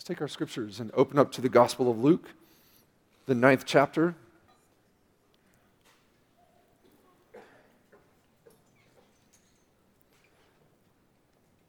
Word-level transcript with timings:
Let's 0.00 0.08
take 0.08 0.22
our 0.22 0.28
scriptures 0.28 0.80
and 0.80 0.90
open 0.94 1.18
up 1.18 1.30
to 1.32 1.42
the 1.42 1.50
Gospel 1.50 1.90
of 1.90 2.02
Luke, 2.02 2.30
the 3.26 3.34
ninth 3.34 3.64
chapter. 3.66 4.14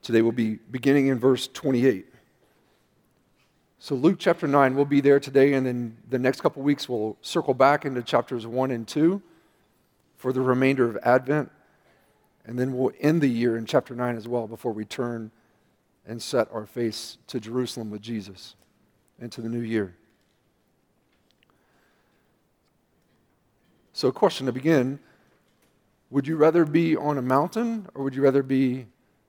Today 0.02 0.22
we'll 0.22 0.32
be 0.32 0.60
beginning 0.72 1.08
in 1.08 1.20
verse 1.20 1.50
28. 1.50 2.06
So, 3.80 3.96
Luke 3.96 4.15
chapter 4.17 4.48
9, 4.48 4.76
we'll 4.76 4.86
be 4.86 5.02
there 5.02 5.20
today, 5.20 5.52
and 5.52 5.66
then 5.66 5.98
the 6.10 6.18
next 6.18 6.40
couple 6.40 6.63
weeks 6.63 6.88
we'll 6.88 7.18
circle 7.22 7.54
back 7.54 7.84
into 7.84 8.02
chapters 8.02 8.48
1 8.48 8.72
and 8.72 8.88
2 8.88 9.22
for 10.16 10.32
the 10.32 10.40
remainder 10.40 10.90
of 10.90 10.98
Advent. 11.04 11.52
And 12.46 12.58
then 12.58 12.78
we'll 12.78 12.94
end 13.02 13.20
the 13.20 13.28
year 13.28 13.58
in 13.58 13.66
chapter 13.66 13.94
9 13.94 14.16
as 14.16 14.26
well 14.26 14.48
before 14.48 14.72
we 14.72 14.86
turn 14.86 15.32
and 16.05 16.22
set 16.22 16.48
our 16.52 16.66
face 16.66 17.18
to 17.27 17.40
Jerusalem 17.40 17.90
with 17.90 18.02
Jesus 18.02 18.55
and 19.20 19.31
to 19.31 19.41
the 19.41 19.50
new 19.50 19.62
year. 19.62 19.95
So, 23.94 24.08
a 24.08 24.12
question 24.12 24.46
to 24.48 24.52
begin 24.52 25.00
Would 26.10 26.27
you 26.27 26.36
rather 26.36 26.66
be 26.66 26.96
on 26.96 27.18
a 27.18 27.22
mountain 27.22 27.88
or 27.94 28.04
would 28.04 28.16
you 28.16 28.22
rather 28.22 28.44
be 28.44 28.88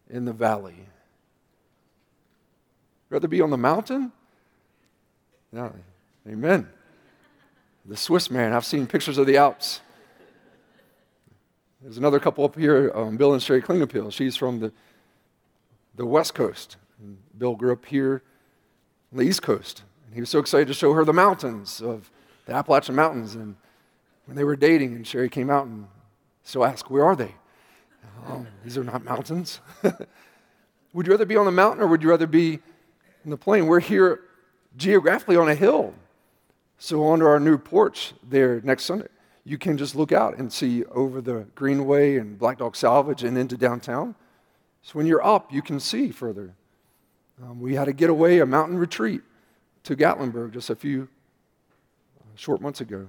in 0.09 0.25
the 0.25 0.33
valley? 0.33 0.87
Rather 3.11 3.29
be 3.29 3.41
on 3.41 3.51
the 3.51 3.59
mountain? 3.59 4.12
No. 5.53 5.73
Amen. 6.27 6.69
The 7.84 7.97
Swiss 7.97 8.31
man. 8.31 8.53
I've 8.53 8.65
seen 8.65 8.87
pictures 8.87 9.19
of 9.19 9.27
the 9.27 9.37
Alps. 9.37 9.81
There's 11.83 11.98
another 11.98 12.20
couple 12.20 12.45
up 12.45 12.57
here, 12.57 12.93
um, 12.95 13.17
Bill 13.17 13.33
and 13.33 13.43
Sherry 13.43 13.61
Klingenpil. 13.61 14.12
She's 14.12 14.37
from 14.37 14.61
the, 14.61 14.73
the 15.95 16.07
West 16.07 16.35
Coast. 16.35 16.77
And 17.01 17.19
Bill 17.37 17.55
grew 17.55 17.73
up 17.73 17.85
here 17.85 18.23
on 19.13 19.19
the 19.19 19.25
East 19.25 19.43
Coast. 19.43 19.83
And 20.07 20.15
he 20.15 20.21
was 20.21 20.31
so 20.31 20.39
excited 20.39 20.69
to 20.69 20.75
show 20.75 20.93
her 20.93 21.05
the 21.05 21.13
mountains 21.13 21.81
of 21.81 22.11
the 22.47 22.55
Appalachian 22.55 22.95
Mountains. 22.95 23.34
And 23.34 23.57
when 24.27 24.37
they 24.37 24.45
were 24.45 24.57
dating, 24.57 24.95
and 24.95 25.07
Sherry 25.07 25.29
came 25.29 25.51
out 25.51 25.67
and 25.67 25.87
so 26.43 26.65
asked, 26.65 26.91
Where 26.91 27.05
are 27.05 27.17
they? 27.17 27.34
Oh, 28.29 28.47
these 28.65 28.79
are 28.79 28.84
not 28.84 29.05
mountains. 29.05 29.61
would 30.93 31.07
you 31.07 31.12
rather 31.12 31.25
be 31.25 31.37
on 31.37 31.47
the 31.47 31.53
mountain 31.53 31.83
or 31.83 31.87
would 31.89 32.03
you 32.03 32.11
rather 32.11 32.27
be 32.27 32.61
in 33.25 33.31
the 33.31 33.37
plain? 33.37 33.67
We're 33.67 33.81
here 33.81 34.21
geographically 34.77 35.37
on 35.37 35.49
a 35.49 35.55
hill. 35.55 35.95
So, 36.79 37.12
under 37.12 37.29
our 37.29 37.39
new 37.39 37.59
porch 37.59 38.12
there 38.29 38.61
next 38.62 38.84
Sunday, 38.84 39.06
you 39.45 39.59
can 39.59 39.77
just 39.77 39.95
look 39.95 40.12
out 40.12 40.37
and 40.39 40.53
see 40.53 40.84
over 40.87 41.21
the 41.21 41.47
Greenway 41.55 42.17
and 42.17 42.39
Black 42.39 42.59
Dog 42.59 42.77
Salvage 42.77 43.23
and 43.23 43.39
into 43.39 43.56
downtown. 43.56 44.15
So, 44.83 44.92
when 44.94 45.06
you're 45.06 45.25
up, 45.25 45.52
you 45.52 45.62
can 45.62 45.78
see 45.78 46.11
further. 46.11 46.55
Um, 47.42 47.61
we 47.61 47.75
had 47.75 47.88
a 47.88 47.92
getaway, 47.92 48.38
a 48.38 48.47
mountain 48.47 48.77
retreat 48.77 49.22
to 49.84 49.97
Gatlinburg 49.97 50.52
just 50.52 50.70
a 50.70 50.77
few 50.77 51.08
uh, 52.20 52.25
short 52.36 52.61
months 52.61 52.80
ago. 52.80 53.08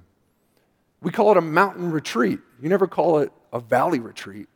We 1.02 1.10
call 1.10 1.30
it 1.32 1.36
a 1.36 1.42
mountain 1.42 1.90
retreat. 1.90 2.40
You 2.60 2.68
never 2.68 2.86
call 2.86 3.18
it 3.18 3.32
a 3.52 3.60
valley 3.60 4.00
retreat 4.00 4.48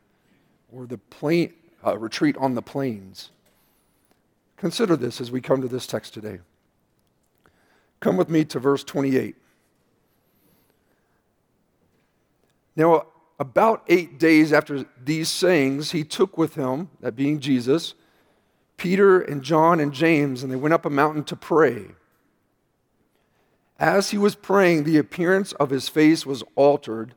or 0.71 0.85
the 0.85 0.97
plain, 0.97 1.53
uh, 1.85 1.97
retreat 1.97 2.35
on 2.37 2.55
the 2.55 2.61
plains. 2.61 3.31
Consider 4.57 4.95
this 4.97 5.21
as 5.21 5.31
we 5.31 5.41
come 5.41 5.61
to 5.61 5.67
this 5.67 5.87
text 5.87 6.13
today. 6.13 6.39
Come 7.99 8.17
with 8.17 8.29
me 8.29 8.45
to 8.45 8.59
verse 8.59 8.83
28. 8.83 9.35
Now, 12.75 13.07
about 13.39 13.83
eight 13.87 14.19
days 14.19 14.51
after 14.51 14.85
these 15.03 15.29
sayings, 15.29 15.91
he 15.91 16.03
took 16.03 16.37
with 16.37 16.55
him, 16.55 16.89
that 16.99 17.15
being 17.15 17.39
Jesus, 17.39 17.93
Peter 18.77 19.19
and 19.19 19.41
John 19.41 19.79
and 19.79 19.93
James, 19.93 20.43
and 20.43 20.51
they 20.51 20.57
went 20.57 20.73
up 20.73 20.85
a 20.85 20.89
mountain 20.89 21.23
to 21.25 21.35
pray. 21.35 21.87
As 23.79 24.09
he 24.09 24.17
was 24.17 24.35
praying, 24.35 24.83
the 24.83 24.97
appearance 24.97 25.53
of 25.53 25.69
his 25.69 25.87
face 25.87 26.25
was 26.25 26.43
altered 26.55 27.13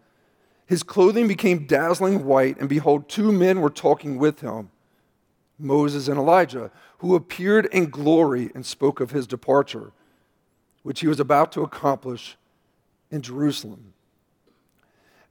his 0.72 0.82
clothing 0.82 1.28
became 1.28 1.66
dazzling 1.66 2.24
white, 2.24 2.58
and 2.58 2.66
behold, 2.66 3.06
two 3.06 3.30
men 3.30 3.60
were 3.60 3.68
talking 3.68 4.16
with 4.16 4.40
him 4.40 4.70
Moses 5.58 6.08
and 6.08 6.18
Elijah, 6.18 6.70
who 7.00 7.14
appeared 7.14 7.66
in 7.66 7.90
glory 7.90 8.50
and 8.54 8.64
spoke 8.64 8.98
of 8.98 9.10
his 9.10 9.26
departure, 9.26 9.92
which 10.82 11.00
he 11.00 11.06
was 11.06 11.20
about 11.20 11.52
to 11.52 11.62
accomplish 11.62 12.38
in 13.10 13.20
Jerusalem. 13.20 13.92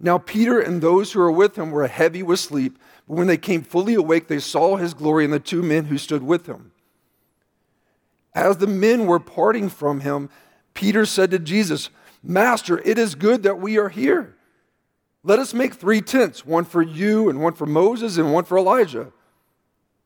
Now, 0.03 0.17
Peter 0.17 0.59
and 0.59 0.81
those 0.81 1.11
who 1.11 1.19
were 1.19 1.31
with 1.31 1.55
him 1.55 1.69
were 1.69 1.85
heavy 1.85 2.23
with 2.23 2.39
sleep, 2.39 2.79
but 3.07 3.15
when 3.17 3.27
they 3.27 3.37
came 3.37 3.61
fully 3.61 3.93
awake, 3.93 4.27
they 4.27 4.39
saw 4.39 4.75
his 4.75 4.95
glory 4.95 5.25
and 5.25 5.33
the 5.33 5.39
two 5.39 5.61
men 5.61 5.85
who 5.85 5.99
stood 5.99 6.23
with 6.23 6.47
him. 6.47 6.71
As 8.33 8.57
the 8.57 8.67
men 8.67 9.05
were 9.05 9.19
parting 9.19 9.69
from 9.69 9.99
him, 9.99 10.29
Peter 10.73 11.05
said 11.05 11.29
to 11.31 11.39
Jesus, 11.39 11.91
Master, 12.23 12.79
it 12.79 12.97
is 12.97 13.13
good 13.13 13.43
that 13.43 13.59
we 13.59 13.77
are 13.77 13.89
here. 13.89 14.35
Let 15.23 15.37
us 15.37 15.53
make 15.53 15.75
three 15.75 16.01
tents 16.01 16.45
one 16.45 16.65
for 16.65 16.81
you, 16.81 17.29
and 17.29 17.39
one 17.39 17.53
for 17.53 17.67
Moses, 17.67 18.17
and 18.17 18.33
one 18.33 18.45
for 18.45 18.57
Elijah, 18.57 19.11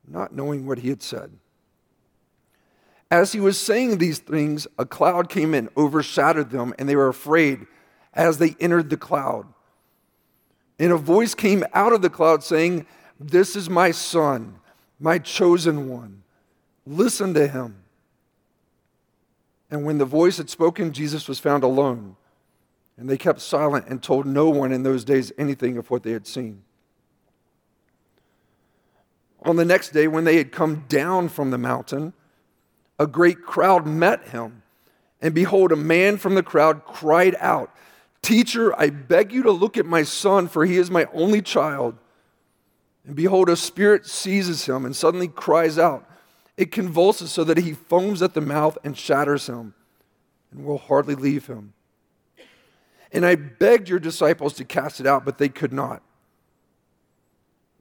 not 0.05 0.35
knowing 0.35 0.67
what 0.67 0.79
he 0.79 0.89
had 0.89 1.01
said. 1.01 1.31
As 3.09 3.31
he 3.31 3.39
was 3.39 3.57
saying 3.57 3.97
these 3.97 4.19
things, 4.19 4.67
a 4.78 4.85
cloud 4.85 5.29
came 5.29 5.53
in, 5.53 5.69
overshadowed 5.78 6.50
them, 6.50 6.73
and 6.78 6.89
they 6.89 6.97
were 6.97 7.07
afraid 7.07 7.66
as 8.13 8.39
they 8.39 8.57
entered 8.59 8.89
the 8.89 8.97
cloud. 8.97 9.45
And 10.79 10.91
a 10.91 10.97
voice 10.97 11.33
came 11.33 11.63
out 11.73 11.93
of 11.93 12.01
the 12.01 12.09
cloud 12.09 12.43
saying, 12.43 12.85
This 13.19 13.55
is 13.55 13.69
my 13.69 13.91
son, 13.91 14.59
my 14.99 15.19
chosen 15.19 15.89
one. 15.89 16.23
Listen 16.85 17.33
to 17.33 17.47
him. 17.47 17.77
And 19.71 19.85
when 19.85 19.97
the 19.97 20.05
voice 20.05 20.37
had 20.37 20.49
spoken, 20.49 20.93
Jesus 20.93 21.27
was 21.27 21.39
found 21.39 21.63
alone. 21.63 22.15
And 22.97 23.09
they 23.09 23.17
kept 23.17 23.41
silent 23.41 23.87
and 23.87 24.01
told 24.01 24.25
no 24.25 24.49
one 24.49 24.71
in 24.71 24.83
those 24.83 25.03
days 25.03 25.31
anything 25.37 25.77
of 25.77 25.89
what 25.89 26.03
they 26.03 26.11
had 26.11 26.27
seen. 26.27 26.63
On 29.43 29.57
the 29.57 29.65
next 29.65 29.89
day, 29.89 30.07
when 30.07 30.23
they 30.23 30.37
had 30.37 30.51
come 30.51 30.85
down 30.87 31.29
from 31.29 31.51
the 31.51 31.57
mountain, 31.57 32.13
a 32.97 33.05
great 33.05 33.43
crowd 33.43 33.85
met 33.85 34.29
him. 34.29 34.63
And 35.21 35.33
behold, 35.33 35.71
a 35.71 35.75
man 35.75 36.17
from 36.17 36.35
the 36.35 36.43
crowd 36.43 36.85
cried 36.85 37.35
out, 37.39 37.74
Teacher, 38.25 38.73
I 38.75 38.89
beg 38.89 39.31
you 39.31 39.43
to 39.43 39.51
look 39.51 39.77
at 39.77 39.85
my 39.85 40.01
son, 40.01 40.47
for 40.47 40.65
he 40.65 40.77
is 40.77 40.89
my 40.89 41.05
only 41.13 41.43
child. 41.43 41.95
And 43.05 43.15
behold, 43.15 43.49
a 43.49 43.55
spirit 43.55 44.07
seizes 44.07 44.65
him 44.65 44.83
and 44.83 44.95
suddenly 44.95 45.27
cries 45.27 45.77
out. 45.77 46.09
It 46.57 46.71
convulses 46.71 47.31
so 47.31 47.43
that 47.43 47.59
he 47.59 47.73
foams 47.73 48.23
at 48.23 48.33
the 48.33 48.41
mouth 48.41 48.79
and 48.83 48.97
shatters 48.97 49.45
him, 49.45 49.75
and 50.51 50.65
will 50.65 50.79
hardly 50.79 51.13
leave 51.13 51.45
him. 51.45 51.73
And 53.11 53.27
I 53.27 53.35
begged 53.35 53.89
your 53.89 53.99
disciples 53.99 54.55
to 54.55 54.65
cast 54.65 54.99
it 54.99 55.05
out, 55.05 55.23
but 55.23 55.37
they 55.37 55.47
could 55.47 55.71
not. 55.71 56.01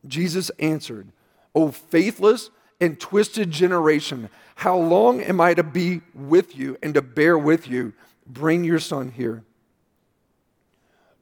Jesus 0.06 0.50
answered, 0.58 1.08
O 1.54 1.70
faithless 1.70 2.50
and 2.82 3.00
twisted 3.00 3.50
generation, 3.50 4.28
how 4.56 4.76
long 4.76 5.22
am 5.22 5.40
I 5.40 5.54
to 5.54 5.62
be 5.62 6.02
with 6.14 6.54
you 6.54 6.76
and 6.82 6.92
to 6.92 7.00
bear 7.00 7.38
with 7.38 7.66
you? 7.66 7.94
Bring 8.26 8.62
your 8.62 8.78
son 8.78 9.10
here. 9.10 9.42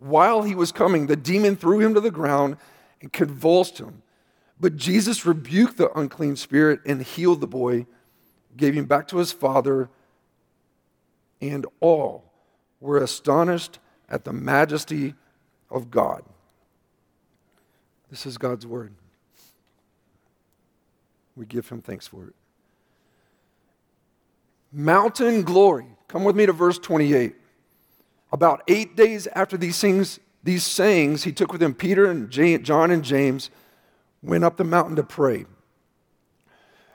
While 0.03 0.43
he 0.43 0.57
was 0.57 0.73
coming, 0.73 1.07
the 1.07 1.15
demon 1.15 1.55
threw 1.55 1.79
him 1.79 1.95
to 1.95 2.01
the 2.01 2.11
ground 2.11 2.57
and 3.01 3.13
convulsed 3.13 3.79
him. 3.79 4.03
But 4.59 4.77
Jesus 4.77 5.25
rebuked 5.25 5.77
the 5.77 5.97
unclean 5.97 6.35
spirit 6.35 6.81
and 6.85 7.01
healed 7.01 7.41
the 7.41 7.47
boy, 7.47 7.87
gave 8.57 8.75
him 8.75 8.87
back 8.87 9.07
to 9.09 9.19
his 9.19 9.31
father, 9.31 9.91
and 11.41 11.67
all 11.79 12.33
were 12.81 12.99
astonished 12.99 13.79
at 14.09 14.25
the 14.25 14.33
majesty 14.33 15.15
of 15.71 15.89
God. 15.89 16.25
This 18.11 18.27
is 18.27 18.39
God's 18.39 18.67
word. 18.67 18.93
We 21.37 21.47
give 21.47 21.69
him 21.69 21.81
thanks 21.81 22.09
for 22.09 22.25
it. 22.25 22.35
Mountain 24.73 25.43
glory. 25.43 25.87
Come 26.09 26.25
with 26.25 26.35
me 26.35 26.47
to 26.47 26.53
verse 26.53 26.79
28. 26.79 27.37
About 28.33 28.63
eight 28.67 28.97
days 28.97 29.27
after 29.29 29.57
these 29.57 29.79
things, 29.79 30.19
these 30.43 30.65
sayings, 30.65 31.25
he 31.25 31.33
took 31.33 31.53
with 31.53 31.63
him 31.63 31.75
Peter 31.75 32.11
and 32.11 32.31
John 32.31 32.91
and 32.91 33.05
James, 33.05 33.51
went 34.23 34.43
up 34.43 34.57
the 34.57 34.65
mountain 34.65 34.97
to 34.97 35.03
pray. 35.03 35.45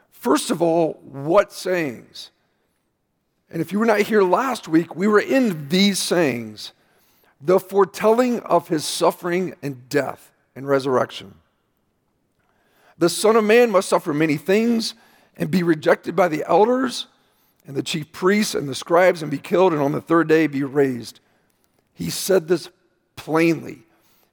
First 0.09 0.49
of 0.49 0.61
all, 0.61 0.93
what 1.03 1.53
sayings? 1.53 2.31
And 3.49 3.61
if 3.61 3.71
you 3.71 3.79
were 3.79 3.85
not 3.85 4.01
here 4.01 4.23
last 4.23 4.67
week, 4.67 4.95
we 4.95 5.07
were 5.07 5.19
in 5.19 5.69
these 5.69 5.99
sayings 5.99 6.73
the 7.39 7.59
foretelling 7.59 8.39
of 8.39 8.67
his 8.67 8.83
suffering 8.83 9.53
and 9.61 9.87
death 9.89 10.31
and 10.55 10.67
resurrection. 10.67 11.35
The 12.97 13.09
Son 13.09 13.35
of 13.35 13.43
Man 13.43 13.69
must 13.69 13.89
suffer 13.89 14.11
many 14.11 14.37
things 14.37 14.95
and 15.35 15.51
be 15.51 15.61
rejected 15.61 16.15
by 16.15 16.29
the 16.29 16.43
elders 16.47 17.05
and 17.67 17.75
the 17.75 17.83
chief 17.83 18.11
priests 18.11 18.55
and 18.55 18.67
the 18.67 18.73
scribes 18.73 19.21
and 19.21 19.29
be 19.29 19.37
killed 19.37 19.71
and 19.71 19.81
on 19.81 19.91
the 19.91 20.01
third 20.01 20.27
day 20.27 20.47
be 20.47 20.63
raised. 20.63 21.19
He 21.97 22.11
said 22.11 22.47
this 22.47 22.69
plainly. 23.15 23.79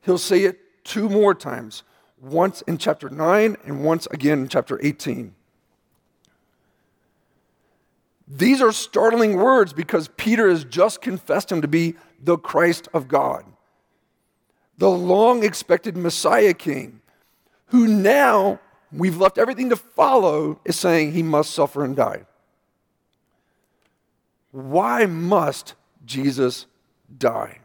He'll 0.02 0.18
say 0.18 0.44
it 0.44 0.84
two 0.84 1.08
more 1.08 1.34
times, 1.34 1.82
once 2.20 2.60
in 2.62 2.76
chapter 2.76 3.08
9 3.08 3.56
and 3.64 3.82
once 3.82 4.06
again 4.10 4.40
in 4.40 4.48
chapter 4.48 4.78
18. 4.82 5.34
These 8.28 8.60
are 8.60 8.70
startling 8.70 9.36
words 9.36 9.72
because 9.72 10.08
Peter 10.18 10.50
has 10.50 10.64
just 10.64 11.00
confessed 11.00 11.50
him 11.50 11.62
to 11.62 11.68
be 11.68 11.94
the 12.22 12.36
Christ 12.36 12.86
of 12.92 13.08
God, 13.08 13.46
the 14.76 14.90
long 14.90 15.42
expected 15.42 15.96
Messiah 15.96 16.52
King, 16.52 17.00
who 17.68 17.86
now 17.86 18.60
we've 18.92 19.16
left 19.16 19.38
everything 19.38 19.70
to 19.70 19.76
follow, 19.76 20.60
is 20.66 20.76
saying 20.76 21.12
he 21.12 21.22
must 21.22 21.50
suffer 21.50 21.82
and 21.82 21.96
die. 21.96 22.26
Why 24.50 25.06
must 25.06 25.74
Jesus 26.04 26.66
die? 27.18 27.58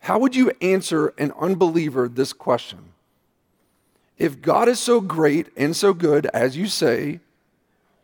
How 0.00 0.18
would 0.18 0.34
you 0.34 0.50
answer 0.60 1.14
an 1.18 1.32
unbeliever 1.38 2.08
this 2.08 2.32
question? 2.32 2.92
If 4.18 4.42
God 4.42 4.68
is 4.68 4.80
so 4.80 5.00
great 5.00 5.48
and 5.56 5.76
so 5.76 5.94
good, 5.94 6.26
as 6.26 6.56
you 6.56 6.66
say, 6.66 7.20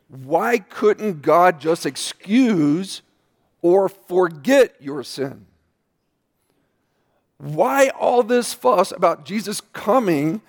why 0.07 0.59
couldn't 0.59 1.21
God 1.21 1.59
just 1.59 1.85
excuse 1.85 3.01
or 3.61 3.89
forget 3.89 4.75
your 4.79 5.03
sin? 5.03 5.45
Why 7.37 7.89
all 7.89 8.23
this 8.23 8.53
fuss 8.53 8.91
about 8.91 9.25
Jesus 9.25 9.61
coming 9.71 10.41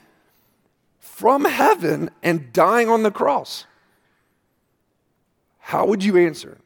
from 0.99 1.45
heaven 1.45 2.11
and 2.23 2.53
dying 2.53 2.89
on 2.89 3.03
the 3.03 3.11
cross? 3.11 3.67
How 5.59 5.85
would 5.87 6.05
you 6.05 6.17
answer? 6.17 6.59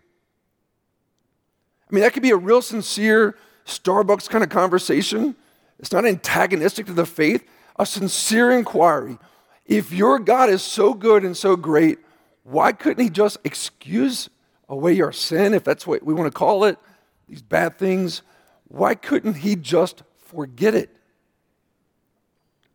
I 1.94 1.96
mean, 1.96 2.02
that 2.02 2.12
could 2.12 2.25
be 2.25 2.32
a 2.32 2.37
real 2.37 2.61
sincere 2.61 3.37
Starbucks 3.67 4.29
kind 4.29 4.43
of 4.43 4.50
conversation. 4.50 5.37
It's 5.79 5.93
not 5.93 6.05
antagonistic 6.05 6.87
to 6.87 6.93
the 6.93 7.06
faith, 7.06 7.49
a 7.79 7.87
sincere 7.87 8.50
inquiry. 8.50 9.17
If 9.64 9.93
your 9.93 10.19
God 10.19 10.50
is 10.50 10.61
so 10.61 10.93
good 10.93 11.23
and 11.23 11.37
so 11.37 11.55
great, 11.55 12.00
why 12.43 12.73
couldn't 12.73 13.00
He 13.00 13.11
just 13.11 13.38
excuse 13.44 14.29
away 14.69 14.94
your 14.94 15.12
sin, 15.12 15.55
if 15.55 15.62
that's 15.62 15.87
what 15.87 16.02
we 16.02 16.12
want 16.12 16.26
to 16.26 16.37
call 16.37 16.64
it, 16.64 16.81
these 17.29 17.43
bad 17.43 17.79
things? 17.79 18.23
Why 18.67 18.96
couldn't 18.96 19.35
He 19.35 19.55
just 19.55 20.02
forget 20.19 20.75
it? 20.75 20.91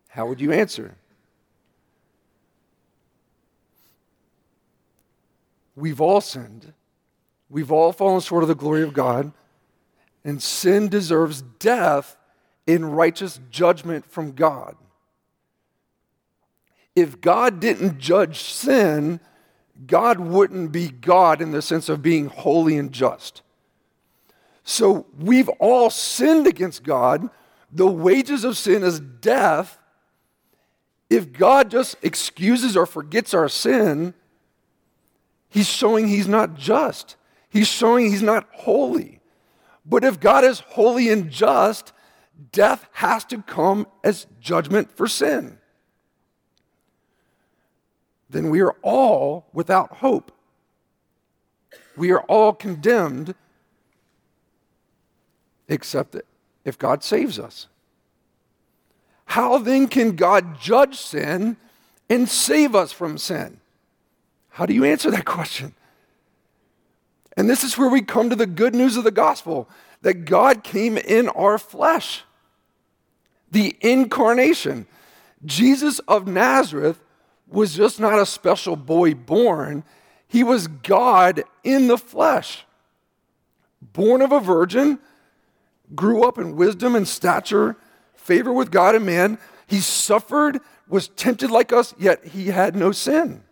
How 0.08 0.26
would 0.28 0.40
you 0.40 0.50
answer? 0.50 0.96
We've 5.76 6.00
all 6.00 6.22
sinned. 6.22 6.72
We've 7.50 7.72
all 7.72 7.92
fallen 7.92 8.20
short 8.20 8.44
of 8.44 8.48
the 8.48 8.54
glory 8.54 8.82
of 8.82 8.94
God. 8.94 9.32
And 10.24 10.42
sin 10.42 10.88
deserves 10.88 11.42
death 11.42 12.16
in 12.66 12.84
righteous 12.84 13.40
judgment 13.50 14.06
from 14.10 14.32
God. 14.32 14.76
If 16.94 17.20
God 17.20 17.60
didn't 17.60 17.98
judge 17.98 18.42
sin, 18.42 19.20
God 19.86 20.20
wouldn't 20.20 20.72
be 20.72 20.88
God 20.90 21.40
in 21.40 21.52
the 21.52 21.62
sense 21.62 21.88
of 21.88 22.02
being 22.02 22.26
holy 22.26 22.76
and 22.76 22.92
just. 22.92 23.42
So 24.62 25.06
we've 25.18 25.48
all 25.58 25.90
sinned 25.90 26.46
against 26.46 26.82
God. 26.82 27.28
The 27.72 27.86
wages 27.86 28.44
of 28.44 28.56
sin 28.58 28.82
is 28.82 29.00
death. 29.00 29.78
If 31.08 31.32
God 31.32 31.70
just 31.70 31.96
excuses 32.02 32.76
or 32.76 32.86
forgets 32.86 33.34
our 33.34 33.48
sin, 33.48 34.14
he's 35.48 35.68
showing 35.68 36.06
he's 36.06 36.28
not 36.28 36.54
just. 36.54 37.16
He's 37.50 37.68
showing 37.68 38.10
he's 38.10 38.22
not 38.22 38.48
holy. 38.52 39.20
But 39.84 40.04
if 40.04 40.20
God 40.20 40.44
is 40.44 40.60
holy 40.60 41.10
and 41.10 41.30
just, 41.30 41.92
death 42.52 42.86
has 42.92 43.24
to 43.26 43.42
come 43.42 43.86
as 44.04 44.26
judgment 44.40 44.96
for 44.96 45.08
sin. 45.08 45.58
Then 48.30 48.50
we 48.50 48.60
are 48.60 48.76
all 48.82 49.46
without 49.52 49.96
hope. 49.96 50.30
We 51.96 52.12
are 52.12 52.20
all 52.22 52.52
condemned, 52.52 53.34
except 55.68 56.16
if 56.64 56.78
God 56.78 57.02
saves 57.02 57.38
us. 57.38 57.66
How 59.24 59.58
then 59.58 59.88
can 59.88 60.14
God 60.14 60.60
judge 60.60 60.96
sin 60.96 61.56
and 62.08 62.28
save 62.28 62.74
us 62.74 62.92
from 62.92 63.18
sin? 63.18 63.60
How 64.50 64.66
do 64.66 64.74
you 64.74 64.84
answer 64.84 65.10
that 65.10 65.24
question? 65.24 65.74
And 67.40 67.48
this 67.48 67.64
is 67.64 67.78
where 67.78 67.88
we 67.88 68.02
come 68.02 68.28
to 68.28 68.36
the 68.36 68.44
good 68.44 68.74
news 68.74 68.98
of 68.98 69.04
the 69.04 69.10
gospel 69.10 69.66
that 70.02 70.26
God 70.26 70.62
came 70.62 70.98
in 70.98 71.30
our 71.30 71.56
flesh. 71.56 72.22
The 73.50 73.74
incarnation. 73.80 74.86
Jesus 75.46 76.00
of 76.00 76.26
Nazareth 76.26 77.00
was 77.48 77.74
just 77.74 77.98
not 77.98 78.18
a 78.18 78.26
special 78.26 78.76
boy 78.76 79.14
born, 79.14 79.84
he 80.28 80.44
was 80.44 80.66
God 80.68 81.42
in 81.64 81.88
the 81.88 81.96
flesh. 81.96 82.66
Born 83.80 84.20
of 84.20 84.32
a 84.32 84.40
virgin, 84.40 84.98
grew 85.94 86.24
up 86.24 86.36
in 86.36 86.56
wisdom 86.56 86.94
and 86.94 87.08
stature, 87.08 87.74
favor 88.16 88.52
with 88.52 88.70
God 88.70 88.94
and 88.94 89.06
man. 89.06 89.38
He 89.66 89.80
suffered, 89.80 90.60
was 90.86 91.08
tempted 91.08 91.50
like 91.50 91.72
us, 91.72 91.94
yet 91.98 92.22
he 92.22 92.48
had 92.48 92.76
no 92.76 92.92
sin. 92.92 93.42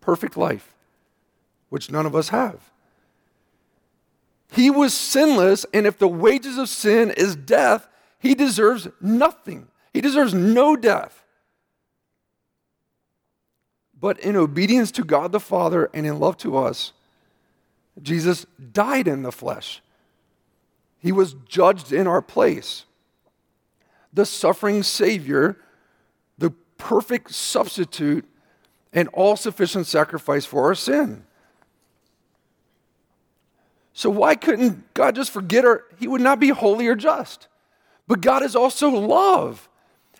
Perfect 0.00 0.36
life 0.36 0.76
which 1.68 1.90
none 1.90 2.06
of 2.06 2.14
us 2.14 2.30
have. 2.30 2.70
He 4.50 4.70
was 4.70 4.94
sinless, 4.94 5.66
and 5.74 5.86
if 5.86 5.98
the 5.98 6.08
wages 6.08 6.56
of 6.56 6.68
sin 6.68 7.10
is 7.16 7.36
death, 7.36 7.86
he 8.18 8.34
deserves 8.34 8.88
nothing. 9.00 9.68
He 9.92 10.00
deserves 10.00 10.34
no 10.34 10.76
death. 10.76 11.24
But 14.00 14.18
in 14.20 14.36
obedience 14.36 14.90
to 14.92 15.04
God 15.04 15.32
the 15.32 15.40
Father 15.40 15.90
and 15.92 16.06
in 16.06 16.18
love 16.18 16.36
to 16.38 16.56
us, 16.56 16.92
Jesus 18.00 18.46
died 18.72 19.08
in 19.08 19.22
the 19.22 19.32
flesh. 19.32 19.82
He 20.98 21.12
was 21.12 21.34
judged 21.48 21.92
in 21.92 22.06
our 22.06 22.22
place. 22.22 22.84
The 24.12 24.24
suffering 24.24 24.82
Savior, 24.82 25.58
the 26.38 26.50
perfect 26.78 27.32
substitute, 27.32 28.24
and 28.92 29.08
all 29.08 29.36
sufficient 29.36 29.86
sacrifice 29.86 30.46
for 30.46 30.64
our 30.64 30.74
sin. 30.74 31.24
So 33.98 34.10
why 34.10 34.36
couldn't 34.36 34.94
God 34.94 35.16
just 35.16 35.32
forget 35.32 35.64
her? 35.64 35.82
He 35.98 36.06
would 36.06 36.20
not 36.20 36.38
be 36.38 36.50
holy 36.50 36.86
or 36.86 36.94
just. 36.94 37.48
But 38.06 38.20
God 38.20 38.44
is 38.44 38.54
also 38.54 38.90
love. 38.90 39.68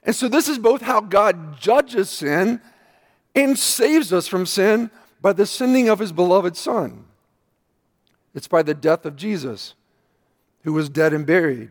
And 0.03 0.17
so 0.17 0.27
this 0.27 0.49
is 0.49 0.59
both 0.59 0.83
how 0.83 1.01
God 1.01 1.61
judges 1.61 2.11
sin 2.11 2.61
and 3.37 3.57
saves 3.57 4.13
us 4.13 4.27
from 4.27 4.47
sin 4.47 4.91
by 5.21 5.33
the 5.33 5.47
sending 5.47 5.89
of 5.89 6.01
his 6.01 6.11
beloved 6.11 6.57
Son. 6.57 7.05
It's 8.35 8.49
by 8.49 8.65
the 8.65 8.75
death 8.75 9.07
of 9.07 9.15
Jesus, 9.15 9.75
who 10.65 10.73
was 10.73 10.89
dead 10.89 11.13
and 11.13 11.25
buried. 11.25 11.71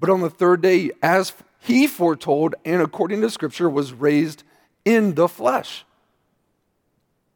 But 0.00 0.08
on 0.08 0.22
the 0.22 0.30
third 0.30 0.62
day, 0.62 0.90
as 1.02 1.34
he 1.60 1.86
foretold 1.86 2.54
and 2.64 2.80
according 2.80 3.20
to 3.20 3.28
Scripture, 3.28 3.68
was 3.68 3.92
raised 3.92 4.42
in 4.86 5.16
the 5.16 5.28
flesh. 5.28 5.84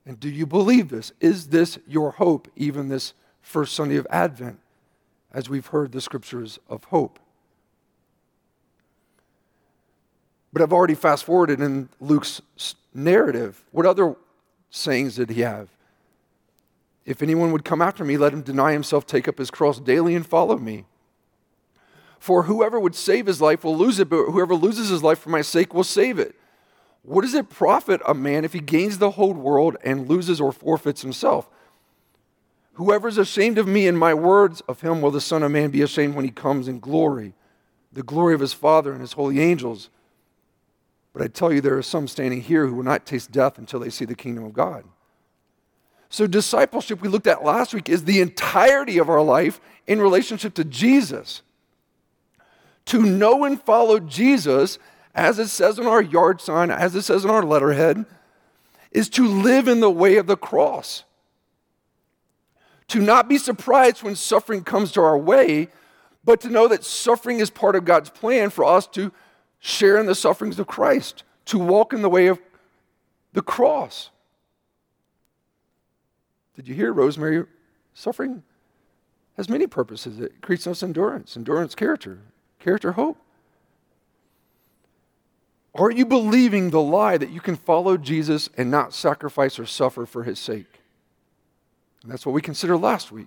And 0.06 0.18
do 0.18 0.30
you 0.30 0.46
believe 0.46 0.88
this? 0.88 1.12
Is 1.20 1.48
this 1.48 1.78
your 1.86 2.12
hope, 2.12 2.48
even 2.56 2.88
this 2.88 3.12
first 3.46 3.76
Sunday 3.76 3.94
of 3.96 4.08
Advent, 4.10 4.58
as 5.32 5.48
we've 5.48 5.68
heard 5.68 5.92
the 5.92 6.00
scriptures 6.00 6.58
of 6.68 6.82
hope. 6.84 7.20
But 10.52 10.62
I've 10.62 10.72
already 10.72 10.96
fast 10.96 11.22
forwarded 11.22 11.60
in 11.60 11.88
Luke's 12.00 12.42
narrative. 12.92 13.62
What 13.70 13.86
other 13.86 14.16
sayings 14.70 15.14
did 15.14 15.30
he 15.30 15.42
have? 15.42 15.68
If 17.04 17.22
anyone 17.22 17.52
would 17.52 17.64
come 17.64 17.80
after 17.80 18.04
me, 18.04 18.16
let 18.16 18.32
him 18.32 18.42
deny 18.42 18.72
himself, 18.72 19.06
take 19.06 19.28
up 19.28 19.38
his 19.38 19.52
cross 19.52 19.78
daily, 19.78 20.16
and 20.16 20.26
follow 20.26 20.58
me. 20.58 20.84
For 22.18 22.42
whoever 22.42 22.80
would 22.80 22.96
save 22.96 23.26
his 23.26 23.40
life 23.40 23.62
will 23.62 23.76
lose 23.76 24.00
it, 24.00 24.08
but 24.08 24.24
whoever 24.24 24.56
loses 24.56 24.88
his 24.88 25.04
life 25.04 25.20
for 25.20 25.30
my 25.30 25.42
sake 25.42 25.72
will 25.72 25.84
save 25.84 26.18
it. 26.18 26.34
What 27.02 27.22
does 27.22 27.34
it 27.34 27.48
profit 27.48 28.00
a 28.04 28.12
man 28.12 28.44
if 28.44 28.54
he 28.54 28.60
gains 28.60 28.98
the 28.98 29.12
whole 29.12 29.34
world 29.34 29.76
and 29.84 30.08
loses 30.08 30.40
or 30.40 30.50
forfeits 30.50 31.02
himself? 31.02 31.48
Whoever 32.76 33.08
is 33.08 33.16
ashamed 33.16 33.56
of 33.56 33.66
me 33.66 33.88
and 33.88 33.98
my 33.98 34.12
words, 34.12 34.60
of 34.68 34.82
him 34.82 35.00
will 35.00 35.10
the 35.10 35.20
Son 35.20 35.42
of 35.42 35.50
Man 35.50 35.70
be 35.70 35.80
ashamed 35.80 36.14
when 36.14 36.26
he 36.26 36.30
comes 36.30 36.68
in 36.68 36.78
glory, 36.78 37.32
the 37.90 38.02
glory 38.02 38.34
of 38.34 38.40
his 38.40 38.52
Father 38.52 38.92
and 38.92 39.00
his 39.00 39.14
holy 39.14 39.40
angels. 39.40 39.88
But 41.14 41.22
I 41.22 41.28
tell 41.28 41.50
you, 41.50 41.62
there 41.62 41.78
are 41.78 41.82
some 41.82 42.06
standing 42.06 42.42
here 42.42 42.66
who 42.66 42.74
will 42.74 42.84
not 42.84 43.06
taste 43.06 43.32
death 43.32 43.56
until 43.56 43.80
they 43.80 43.88
see 43.88 44.04
the 44.04 44.14
kingdom 44.14 44.44
of 44.44 44.52
God. 44.52 44.84
So, 46.10 46.26
discipleship, 46.26 47.00
we 47.00 47.08
looked 47.08 47.26
at 47.26 47.42
last 47.42 47.72
week, 47.72 47.88
is 47.88 48.04
the 48.04 48.20
entirety 48.20 48.98
of 48.98 49.08
our 49.08 49.22
life 49.22 49.58
in 49.86 49.98
relationship 49.98 50.52
to 50.54 50.64
Jesus. 50.64 51.40
To 52.86 53.02
know 53.02 53.44
and 53.44 53.58
follow 53.58 54.00
Jesus, 54.00 54.78
as 55.14 55.38
it 55.38 55.48
says 55.48 55.78
on 55.78 55.86
our 55.86 56.02
yard 56.02 56.42
sign, 56.42 56.70
as 56.70 56.94
it 56.94 57.02
says 57.02 57.24
on 57.24 57.30
our 57.30 57.42
letterhead, 57.42 58.04
is 58.92 59.08
to 59.08 59.26
live 59.26 59.66
in 59.66 59.80
the 59.80 59.90
way 59.90 60.18
of 60.18 60.26
the 60.26 60.36
cross 60.36 61.04
to 62.88 63.00
not 63.00 63.28
be 63.28 63.38
surprised 63.38 64.02
when 64.02 64.14
suffering 64.14 64.62
comes 64.62 64.92
to 64.92 65.00
our 65.00 65.18
way, 65.18 65.68
but 66.24 66.40
to 66.40 66.48
know 66.48 66.68
that 66.68 66.84
suffering 66.84 67.40
is 67.40 67.50
part 67.50 67.76
of 67.76 67.84
God's 67.84 68.10
plan 68.10 68.50
for 68.50 68.64
us 68.64 68.86
to 68.88 69.12
share 69.58 69.98
in 69.98 70.06
the 70.06 70.14
sufferings 70.14 70.58
of 70.58 70.66
Christ, 70.66 71.24
to 71.46 71.58
walk 71.58 71.92
in 71.92 72.02
the 72.02 72.10
way 72.10 72.26
of 72.26 72.38
the 73.32 73.42
cross. 73.42 74.10
Did 76.54 76.68
you 76.68 76.74
hear 76.74 76.92
Rosemary? 76.92 77.44
Suffering 77.94 78.42
has 79.36 79.48
many 79.48 79.66
purposes. 79.66 80.20
It 80.20 80.40
creates 80.40 80.66
us 80.66 80.82
endurance, 80.82 81.36
endurance, 81.36 81.74
character, 81.74 82.20
character, 82.58 82.92
hope. 82.92 83.18
Are 85.74 85.90
you 85.90 86.06
believing 86.06 86.70
the 86.70 86.80
lie 86.80 87.18
that 87.18 87.30
you 87.30 87.40
can 87.40 87.56
follow 87.56 87.98
Jesus 87.98 88.48
and 88.56 88.70
not 88.70 88.94
sacrifice 88.94 89.58
or 89.58 89.66
suffer 89.66 90.06
for 90.06 90.24
his 90.24 90.38
sake? 90.38 90.80
And 92.06 92.12
that's 92.12 92.24
what 92.24 92.36
we 92.36 92.40
considered 92.40 92.76
last 92.76 93.10
week. 93.10 93.26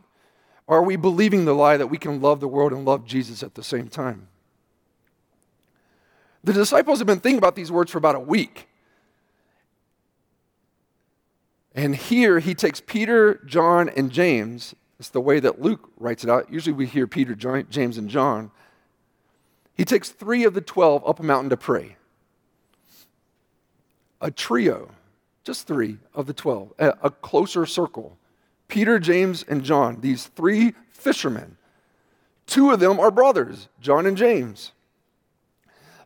Are 0.65 0.81
we 0.81 0.95
believing 0.95 1.43
the 1.43 1.53
lie 1.53 1.75
that 1.75 1.87
we 1.87 1.97
can 1.97 2.21
love 2.21 2.39
the 2.39 2.47
world 2.47 2.71
and 2.71 2.85
love 2.85 3.03
Jesus 3.03 3.43
at 3.43 3.55
the 3.55 3.61
same 3.61 3.89
time? 3.89 4.29
The 6.45 6.53
disciples 6.53 6.99
have 6.99 7.05
been 7.05 7.19
thinking 7.19 7.39
about 7.39 7.57
these 7.57 7.73
words 7.73 7.91
for 7.91 7.97
about 7.97 8.15
a 8.15 8.21
week. 8.21 8.69
And 11.75 11.93
here 11.93 12.39
he 12.39 12.55
takes 12.55 12.79
Peter, 12.79 13.41
John, 13.45 13.89
and 13.89 14.13
James. 14.13 14.73
It's 14.97 15.09
the 15.09 15.19
way 15.19 15.41
that 15.41 15.61
Luke 15.61 15.91
writes 15.97 16.23
it 16.23 16.29
out. 16.29 16.49
Usually 16.49 16.71
we 16.71 16.85
hear 16.85 17.05
Peter, 17.05 17.35
James, 17.35 17.97
and 17.97 18.09
John. 18.09 18.49
He 19.73 19.83
takes 19.83 20.07
three 20.07 20.45
of 20.45 20.53
the 20.53 20.61
12 20.61 21.05
up 21.05 21.19
a 21.19 21.23
mountain 21.23 21.49
to 21.49 21.57
pray. 21.57 21.97
A 24.21 24.31
trio, 24.31 24.91
just 25.43 25.67
three 25.67 25.97
of 26.13 26.27
the 26.27 26.33
12, 26.33 26.75
a, 26.79 26.87
a 27.03 27.09
closer 27.09 27.65
circle. 27.65 28.15
Peter, 28.69 28.99
James, 28.99 29.43
and 29.43 29.63
John, 29.63 29.99
these 29.99 30.27
three 30.27 30.73
fishermen. 30.91 31.57
Two 32.45 32.71
of 32.71 32.79
them 32.79 32.99
are 32.99 33.11
brothers, 33.11 33.67
John 33.81 34.05
and 34.05 34.15
James. 34.15 34.71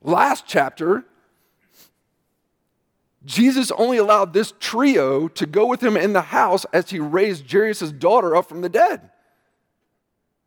Last 0.01 0.46
chapter, 0.48 1.05
Jesus 3.25 3.72
only 3.72 3.98
allowed 3.98 4.34
this 4.34 4.53
trio 4.60 5.27
to 5.29 5.46
go 5.46 5.65
with 5.65 5.82
him 5.82 5.96
in 5.96 6.13
the 6.13 6.22
house 6.22 6.65
as 6.74 6.89
he 6.89 7.00
raised 7.00 7.50
Jairus' 7.50 7.91
daughter 7.91 8.36
up 8.36 8.50
from 8.50 8.62
the 8.62 8.70
dead. 8.70 9.10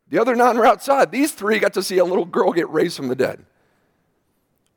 The 0.08 0.18
other 0.18 0.36
nine 0.36 0.56
were 0.56 0.66
outside. 0.66 1.10
These 1.10 1.32
three 1.32 1.58
got 1.58 1.72
to 1.74 1.82
see 1.82 1.98
a 1.98 2.04
little 2.04 2.26
girl 2.26 2.52
get 2.52 2.68
raised 2.68 2.96
from 2.96 3.08
the 3.08 3.16
dead. 3.16 3.44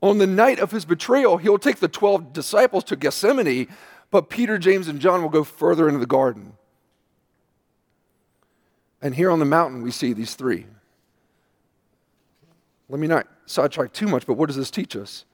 On 0.02 0.18
the 0.18 0.28
night 0.28 0.60
of 0.60 0.72
his 0.72 0.86
betrayal, 0.86 1.38
he'll 1.38 1.60
take 1.60 1.78
the 1.78 1.90
12 1.90 2.32
disciples 2.32 2.86
to 2.86 2.96
Gethsemane, 2.96 3.68
but 4.12 4.30
Peter, 4.30 4.58
James, 4.58 4.88
and 4.88 5.00
John 5.00 5.22
will 5.22 5.30
go 5.30 5.44
further 5.44 5.88
into 5.88 6.00
the 6.00 6.06
garden. 6.06 6.54
And 9.02 9.16
here 9.16 9.32
on 9.32 9.40
the 9.40 9.46
mountain, 9.46 9.82
we 9.82 9.92
see 9.92 10.14
these 10.14 10.36
three. 10.36 10.66
Let 12.90 13.00
me 13.00 13.08
not 13.08 13.28
sidetrack 13.46 13.94
too 13.94 14.08
much, 14.08 14.26
but 14.26 14.34
what 14.34 14.48
does 14.48 14.56
this 14.56 14.72
teach 14.72 14.96
us? 14.96 15.26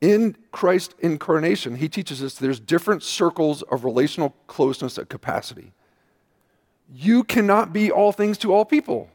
In 0.00 0.36
Christ's 0.52 0.94
incarnation, 1.00 1.76
he 1.76 1.88
teaches 1.88 2.22
us 2.22 2.34
there's 2.34 2.60
different 2.60 3.02
circles 3.02 3.62
of 3.62 3.84
relational 3.84 4.34
closeness 4.46 4.98
at 4.98 5.08
capacity. 5.08 5.72
You 6.92 7.24
cannot 7.24 7.72
be 7.72 7.90
all 7.90 8.12
things 8.12 8.38
to 8.38 8.52
all 8.52 8.64
people. 8.64 9.10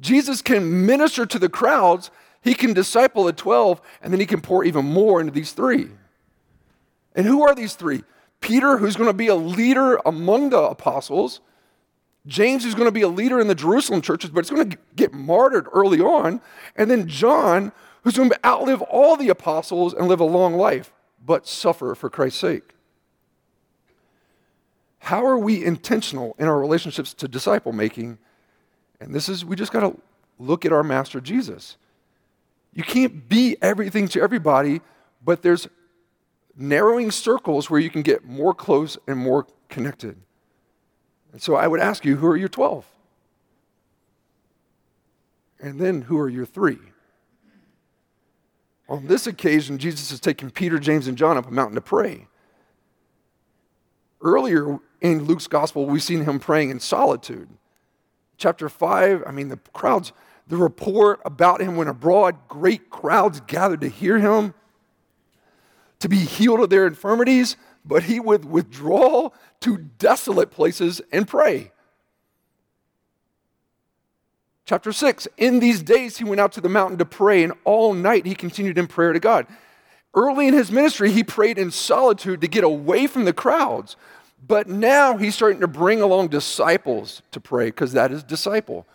Jesus 0.00 0.42
can 0.42 0.84
minister 0.86 1.24
to 1.24 1.38
the 1.38 1.48
crowds, 1.48 2.10
he 2.42 2.54
can 2.54 2.72
disciple 2.72 3.24
the 3.24 3.32
12, 3.32 3.80
and 4.02 4.12
then 4.12 4.18
he 4.18 4.26
can 4.26 4.40
pour 4.40 4.64
even 4.64 4.84
more 4.84 5.20
into 5.20 5.32
these 5.32 5.52
three. 5.52 5.88
And 7.14 7.26
who 7.26 7.42
are 7.46 7.54
these 7.54 7.74
three? 7.74 8.02
Peter, 8.40 8.78
who's 8.78 8.96
going 8.96 9.08
to 9.08 9.14
be 9.14 9.28
a 9.28 9.36
leader 9.36 10.00
among 10.04 10.50
the 10.50 10.58
apostles, 10.60 11.40
James, 12.26 12.64
is 12.64 12.74
going 12.74 12.86
to 12.86 12.92
be 12.92 13.02
a 13.02 13.08
leader 13.08 13.40
in 13.40 13.48
the 13.48 13.54
Jerusalem 13.54 14.00
churches, 14.00 14.30
but 14.30 14.40
it's 14.40 14.50
going 14.50 14.70
to 14.70 14.78
get 14.94 15.12
martyred 15.12 15.66
early 15.72 16.00
on. 16.00 16.40
And 16.76 16.90
then 16.90 17.08
John, 17.08 17.72
who's 18.02 18.16
going 18.16 18.30
to 18.30 18.46
outlive 18.46 18.80
all 18.82 19.16
the 19.16 19.28
apostles 19.28 19.92
and 19.92 20.06
live 20.06 20.20
a 20.20 20.24
long 20.24 20.54
life, 20.54 20.92
but 21.24 21.46
suffer 21.48 21.94
for 21.94 22.08
Christ's 22.08 22.40
sake. 22.40 22.74
How 25.00 25.26
are 25.26 25.38
we 25.38 25.64
intentional 25.64 26.36
in 26.38 26.46
our 26.46 26.60
relationships 26.60 27.12
to 27.14 27.26
disciple 27.26 27.72
making? 27.72 28.18
And 29.00 29.12
this 29.12 29.28
is, 29.28 29.44
we 29.44 29.56
just 29.56 29.72
got 29.72 29.80
to 29.80 29.98
look 30.38 30.64
at 30.64 30.72
our 30.72 30.84
Master 30.84 31.20
Jesus. 31.20 31.76
You 32.72 32.84
can't 32.84 33.28
be 33.28 33.56
everything 33.60 34.06
to 34.08 34.22
everybody, 34.22 34.80
but 35.24 35.42
there's 35.42 35.66
narrowing 36.56 37.10
circles 37.10 37.68
where 37.68 37.80
you 37.80 37.90
can 37.90 38.02
get 38.02 38.24
more 38.24 38.54
close 38.54 38.96
and 39.08 39.18
more 39.18 39.46
connected. 39.68 40.16
And 41.32 41.40
so 41.40 41.54
I 41.56 41.66
would 41.66 41.80
ask 41.80 42.04
you, 42.04 42.16
who 42.16 42.26
are 42.26 42.36
your 42.36 42.48
12? 42.48 42.86
And 45.60 45.80
then 45.80 46.02
who 46.02 46.18
are 46.18 46.28
your 46.28 46.44
three? 46.44 46.78
On 48.88 49.06
this 49.06 49.26
occasion, 49.26 49.78
Jesus 49.78 50.10
is 50.10 50.20
taking 50.20 50.50
Peter, 50.50 50.78
James, 50.78 51.06
and 51.06 51.16
John 51.16 51.38
up 51.38 51.46
a 51.46 51.50
mountain 51.50 51.76
to 51.76 51.80
pray. 51.80 52.26
Earlier 54.20 54.78
in 55.00 55.24
Luke's 55.24 55.46
gospel, 55.46 55.86
we've 55.86 56.02
seen 56.02 56.24
him 56.24 56.38
praying 56.38 56.70
in 56.70 56.80
solitude. 56.80 57.48
Chapter 58.36 58.68
5, 58.68 59.22
I 59.26 59.30
mean, 59.30 59.48
the 59.48 59.58
crowds, 59.72 60.12
the 60.48 60.56
report 60.56 61.20
about 61.24 61.60
him 61.60 61.76
went 61.76 61.88
abroad. 61.88 62.36
Great 62.48 62.90
crowds 62.90 63.40
gathered 63.46 63.80
to 63.80 63.88
hear 63.88 64.18
him, 64.18 64.52
to 66.00 66.08
be 66.08 66.18
healed 66.18 66.60
of 66.60 66.70
their 66.70 66.86
infirmities 66.86 67.56
but 67.84 68.04
he 68.04 68.20
would 68.20 68.44
withdraw 68.44 69.30
to 69.60 69.76
desolate 69.76 70.50
places 70.50 71.00
and 71.10 71.26
pray. 71.26 71.72
Chapter 74.64 74.92
6 74.92 75.28
In 75.36 75.58
these 75.58 75.82
days, 75.82 76.18
he 76.18 76.24
went 76.24 76.40
out 76.40 76.52
to 76.52 76.60
the 76.60 76.68
mountain 76.68 76.98
to 76.98 77.04
pray, 77.04 77.42
and 77.42 77.52
all 77.64 77.94
night 77.94 78.26
he 78.26 78.34
continued 78.34 78.78
in 78.78 78.86
prayer 78.86 79.12
to 79.12 79.20
God. 79.20 79.46
Early 80.14 80.48
in 80.48 80.54
his 80.54 80.70
ministry, 80.70 81.10
he 81.10 81.24
prayed 81.24 81.58
in 81.58 81.70
solitude 81.70 82.40
to 82.42 82.48
get 82.48 82.64
away 82.64 83.06
from 83.06 83.24
the 83.24 83.32
crowds. 83.32 83.96
But 84.46 84.68
now 84.68 85.16
he's 85.16 85.34
starting 85.34 85.60
to 85.60 85.68
bring 85.68 86.00
along 86.00 86.28
disciples 86.28 87.22
to 87.30 87.40
pray 87.40 87.66
because 87.66 87.92
that 87.92 88.12
is 88.12 88.22
disciple. 88.22 88.86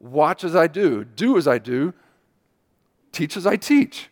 Watch 0.00 0.42
as 0.42 0.56
I 0.56 0.66
do, 0.66 1.04
do 1.04 1.36
as 1.36 1.46
I 1.46 1.58
do, 1.58 1.92
teach 3.12 3.36
as 3.36 3.46
I 3.46 3.56
teach. 3.56 4.08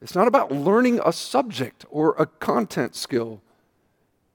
It's 0.00 0.14
not 0.14 0.28
about 0.28 0.52
learning 0.52 1.00
a 1.04 1.12
subject 1.12 1.84
or 1.90 2.14
a 2.18 2.26
content 2.26 2.94
skill, 2.94 3.40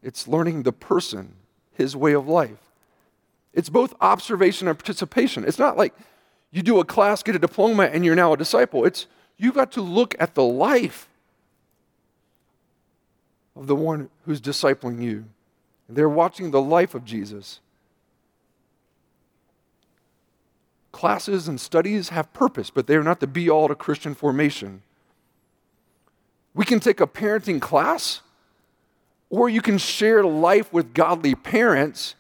it's 0.02 0.28
learning 0.28 0.64
the 0.64 0.74
person, 0.74 1.36
his 1.74 1.96
way 1.96 2.14
of 2.14 2.28
life. 2.28 2.72
It's 3.54 3.70
both 3.70 3.94
observation 4.02 4.68
and 4.68 4.78
participation. 4.78 5.46
It's 5.46 5.60
not 5.60 5.78
like 5.78 5.94
you 6.52 6.62
do 6.62 6.80
a 6.80 6.86
class, 6.86 7.24
get 7.24 7.36
a 7.36 7.40
diploma, 7.40 7.84
and 7.84 8.04
you're 8.04 8.16
now 8.16 8.34
a 8.34 8.38
disciple. 8.38 8.84
It's 8.86 9.08
you've 9.38 9.56
got 9.56 9.72
to 9.74 9.82
look 9.82 10.16
at 10.20 10.36
the 10.36 10.44
life 10.44 11.08
of 13.56 13.68
the 13.68 13.76
one 13.76 14.10
who's 14.26 14.42
discipling 14.42 15.02
you. 15.02 15.26
they're 15.88 16.10
watching 16.10 16.50
the 16.50 16.62
life 16.62 16.96
of 16.96 17.06
Jesus. 17.06 17.60
Classes 20.92 21.48
and 21.48 21.60
studies 21.60 22.10
have 22.10 22.34
purpose, 22.34 22.70
but 22.70 22.88
they 22.88 22.96
are 22.96 23.04
not 23.04 23.20
the 23.20 23.28
be 23.28 23.50
all 23.50 23.68
to 23.68 23.76
Christian 23.76 24.16
formation. 24.16 24.82
We 26.54 26.66
can 26.66 26.80
take 26.80 27.00
a 27.00 27.08
parenting 27.08 27.62
class, 27.62 28.22
or 29.30 29.50
you 29.50 29.62
can 29.62 29.78
share 29.78 30.24
life 30.24 30.72
with 30.72 30.94
godly 30.94 31.36
parents 31.36 32.16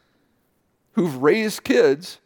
who've 0.93 1.21
raised 1.21 1.63
kids. 1.63 2.19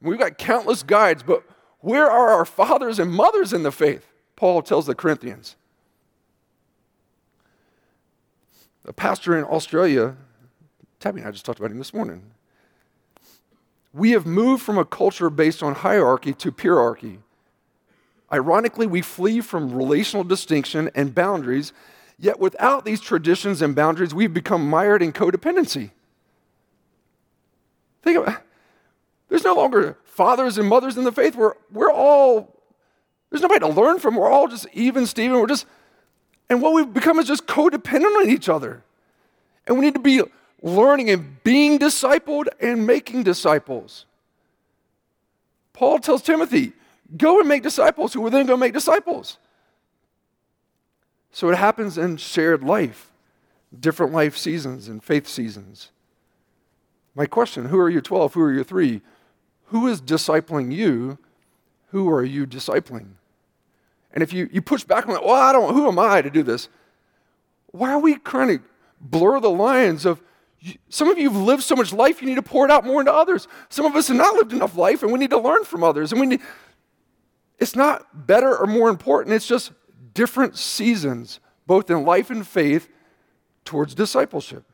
We've 0.00 0.18
got 0.18 0.38
countless 0.38 0.82
guides, 0.82 1.22
but 1.22 1.44
where 1.80 2.10
are 2.10 2.30
our 2.30 2.44
fathers 2.44 2.98
and 2.98 3.12
mothers 3.12 3.52
in 3.52 3.62
the 3.62 3.72
faith? 3.72 4.06
Paul 4.36 4.62
tells 4.62 4.86
the 4.86 4.94
Corinthians. 4.94 5.56
A 8.84 8.92
pastor 8.92 9.36
in 9.36 9.44
Australia, 9.44 10.16
Tabby 10.98 11.20
and 11.20 11.28
I 11.28 11.30
just 11.30 11.44
talked 11.44 11.58
about 11.58 11.70
him 11.70 11.78
this 11.78 11.92
morning. 11.92 12.22
We 13.92 14.12
have 14.12 14.26
moved 14.26 14.62
from 14.62 14.78
a 14.78 14.84
culture 14.84 15.30
based 15.30 15.62
on 15.62 15.74
hierarchy 15.76 16.32
to 16.34 16.52
peerarchy. 16.52 17.18
Ironically, 18.32 18.86
we 18.86 19.00
flee 19.00 19.40
from 19.40 19.74
relational 19.74 20.24
distinction 20.24 20.90
and 20.94 21.14
boundaries, 21.14 21.72
yet 22.18 22.38
without 22.38 22.84
these 22.84 23.00
traditions 23.00 23.62
and 23.62 23.74
boundaries, 23.74 24.14
we've 24.14 24.34
become 24.34 24.68
mired 24.68 25.02
in 25.02 25.12
codependency. 25.12 25.90
Think 28.02 28.18
about 28.18 28.42
there's 29.28 29.44
no 29.44 29.54
longer 29.54 29.98
fathers 30.04 30.58
and 30.58 30.68
mothers 30.68 30.96
in 30.96 31.04
the 31.04 31.12
faith. 31.12 31.36
We're, 31.36 31.54
we're 31.70 31.92
all, 31.92 32.54
there's 33.30 33.42
nobody 33.42 33.60
to 33.60 33.68
learn 33.68 33.98
from. 33.98 34.16
We're 34.16 34.30
all 34.30 34.48
just 34.48 34.66
even, 34.72 35.06
Stephen. 35.06 35.38
We're 35.38 35.46
just, 35.46 35.66
and 36.48 36.62
what 36.62 36.72
we've 36.72 36.92
become 36.92 37.18
is 37.18 37.26
just 37.26 37.46
codependent 37.46 38.16
on 38.16 38.30
each 38.30 38.48
other. 38.48 38.82
And 39.66 39.78
we 39.78 39.84
need 39.84 39.94
to 39.94 40.00
be 40.00 40.22
learning 40.62 41.10
and 41.10 41.42
being 41.44 41.78
discipled 41.78 42.46
and 42.60 42.86
making 42.86 43.22
disciples. 43.22 44.06
Paul 45.74 45.98
tells 45.98 46.22
Timothy, 46.22 46.72
Go 47.16 47.40
and 47.40 47.48
make 47.48 47.62
disciples 47.62 48.12
who 48.12 48.20
will 48.20 48.30
then 48.30 48.46
go 48.46 48.56
make 48.56 48.72
disciples. 48.72 49.38
So 51.32 51.48
it 51.50 51.56
happens 51.56 51.96
in 51.96 52.16
shared 52.16 52.62
life, 52.62 53.10
different 53.78 54.12
life 54.12 54.36
seasons 54.36 54.88
and 54.88 55.02
faith 55.02 55.26
seasons. 55.26 55.90
My 57.14 57.26
question 57.26 57.66
who 57.66 57.78
are 57.78 57.90
your 57.90 58.00
12? 58.00 58.34
Who 58.34 58.40
are 58.42 58.52
your 58.52 58.64
three? 58.64 59.00
Who 59.66 59.86
is 59.86 60.00
discipling 60.00 60.72
you? 60.72 61.18
Who 61.90 62.10
are 62.10 62.24
you 62.24 62.46
discipling? 62.46 63.12
And 64.12 64.22
if 64.22 64.32
you, 64.32 64.48
you 64.52 64.62
push 64.62 64.84
back 64.84 65.06
on 65.06 65.14
that, 65.14 65.24
well, 65.24 65.34
I 65.34 65.52
don't, 65.52 65.74
who 65.74 65.88
am 65.88 65.98
I 65.98 66.22
to 66.22 66.30
do 66.30 66.42
this? 66.42 66.68
Why 67.68 67.92
are 67.92 67.98
we 67.98 68.16
trying 68.16 68.58
to 68.58 68.64
blur 69.00 69.40
the 69.40 69.50
lines 69.50 70.06
of 70.06 70.20
some 70.88 71.08
of 71.08 71.18
you 71.18 71.30
have 71.30 71.40
lived 71.40 71.62
so 71.62 71.76
much 71.76 71.92
life, 71.92 72.20
you 72.20 72.26
need 72.26 72.34
to 72.34 72.42
pour 72.42 72.64
it 72.64 72.70
out 72.70 72.84
more 72.84 73.00
into 73.00 73.12
others. 73.12 73.46
Some 73.68 73.86
of 73.86 73.94
us 73.94 74.08
have 74.08 74.16
not 74.16 74.34
lived 74.34 74.52
enough 74.52 74.76
life, 74.76 75.02
and 75.02 75.12
we 75.12 75.18
need 75.18 75.30
to 75.30 75.38
learn 75.38 75.64
from 75.64 75.84
others. 75.84 76.10
And 76.10 76.20
we 76.20 76.26
need, 76.26 76.40
it's 77.58 77.74
not 77.74 78.26
better 78.26 78.56
or 78.56 78.66
more 78.66 78.88
important, 78.88 79.34
it's 79.34 79.46
just 79.46 79.72
different 80.14 80.56
seasons, 80.56 81.40
both 81.66 81.90
in 81.90 82.04
life 82.04 82.30
and 82.30 82.46
faith, 82.46 82.88
towards 83.64 83.94
discipleship. 83.94 84.64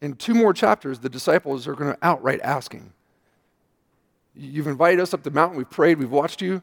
In 0.00 0.14
two 0.14 0.34
more 0.34 0.52
chapters, 0.52 1.00
the 1.00 1.08
disciples 1.08 1.66
are 1.66 1.74
going 1.74 1.92
to 1.92 1.98
outright 2.02 2.40
asking. 2.42 2.92
You've 4.34 4.68
invited 4.68 5.00
us 5.00 5.12
up 5.12 5.22
the 5.22 5.30
mountain, 5.30 5.58
we've 5.58 5.70
prayed, 5.70 5.98
we've 5.98 6.10
watched 6.10 6.40
you. 6.40 6.62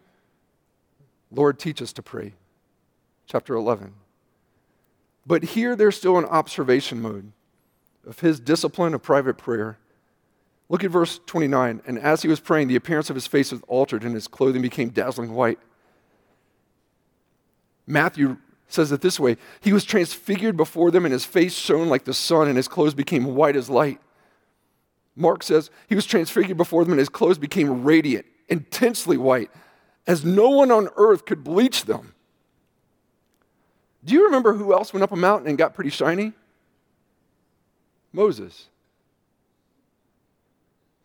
Lord, 1.31 1.59
teach 1.59 1.81
us 1.81 1.91
to 1.93 2.01
pray. 2.01 2.33
Chapter 3.27 3.55
11. 3.55 3.93
But 5.25 5.43
here 5.43 5.75
they're 5.75 5.91
still 5.91 6.17
in 6.17 6.25
observation 6.25 7.01
mode 7.01 7.31
of 8.05 8.19
his 8.19 8.39
discipline 8.39 8.93
of 8.93 9.01
private 9.01 9.37
prayer. 9.37 9.77
Look 10.69 10.83
at 10.83 10.91
verse 10.91 11.19
29. 11.25 11.81
And 11.85 11.99
as 11.99 12.21
he 12.21 12.27
was 12.27 12.39
praying, 12.39 12.67
the 12.67 12.75
appearance 12.75 13.09
of 13.09 13.15
his 13.15 13.27
face 13.27 13.51
was 13.51 13.61
altered, 13.67 14.03
and 14.03 14.15
his 14.15 14.27
clothing 14.27 14.61
became 14.61 14.89
dazzling 14.89 15.33
white. 15.33 15.59
Matthew 17.87 18.37
says 18.67 18.91
it 18.91 19.01
this 19.01 19.19
way 19.19 19.37
He 19.61 19.73
was 19.73 19.85
transfigured 19.85 20.57
before 20.57 20.91
them, 20.91 21.05
and 21.05 21.13
his 21.13 21.25
face 21.25 21.53
shone 21.55 21.89
like 21.89 22.05
the 22.05 22.13
sun, 22.13 22.47
and 22.47 22.57
his 22.57 22.67
clothes 22.67 22.93
became 22.93 23.35
white 23.35 23.55
as 23.55 23.69
light. 23.69 23.99
Mark 25.15 25.43
says 25.43 25.69
he 25.87 25.95
was 25.95 26.05
transfigured 26.05 26.57
before 26.57 26.83
them, 26.83 26.93
and 26.93 26.99
his 26.99 27.09
clothes 27.09 27.37
became 27.37 27.83
radiant, 27.83 28.25
intensely 28.49 29.17
white, 29.17 29.51
as 30.07 30.25
no 30.25 30.49
one 30.49 30.71
on 30.71 30.89
earth 30.97 31.25
could 31.25 31.43
bleach 31.43 31.85
them. 31.85 32.13
Do 34.03 34.13
you 34.13 34.25
remember 34.25 34.53
who 34.53 34.73
else 34.73 34.93
went 34.93 35.03
up 35.03 35.11
a 35.11 35.15
mountain 35.15 35.47
and 35.47 35.57
got 35.57 35.73
pretty 35.73 35.89
shiny? 35.89 36.33
Moses. 38.13 38.67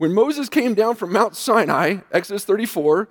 When 0.01 0.15
Moses 0.15 0.49
came 0.49 0.73
down 0.73 0.95
from 0.95 1.13
Mount 1.13 1.37
Sinai, 1.37 1.99
Exodus 2.11 2.47
34, 2.47 3.07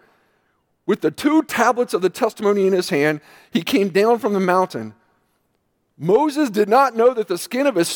with 0.88 1.02
the 1.02 1.12
two 1.12 1.44
tablets 1.44 1.94
of 1.94 2.02
the 2.02 2.10
testimony 2.10 2.66
in 2.66 2.74
his 2.74 2.90
hand, 2.90 3.22
he 3.52 3.62
came 3.62 3.90
down 3.90 4.18
from 4.18 4.34
the 4.34 4.40
mountain. 4.40 4.96
Moses 6.00 6.50
did 6.50 6.68
not 6.68 6.96
know 6.96 7.14
that 7.14 7.28
the 7.28 7.38
skin 7.38 7.68
of 7.68 7.76
his 7.76 7.92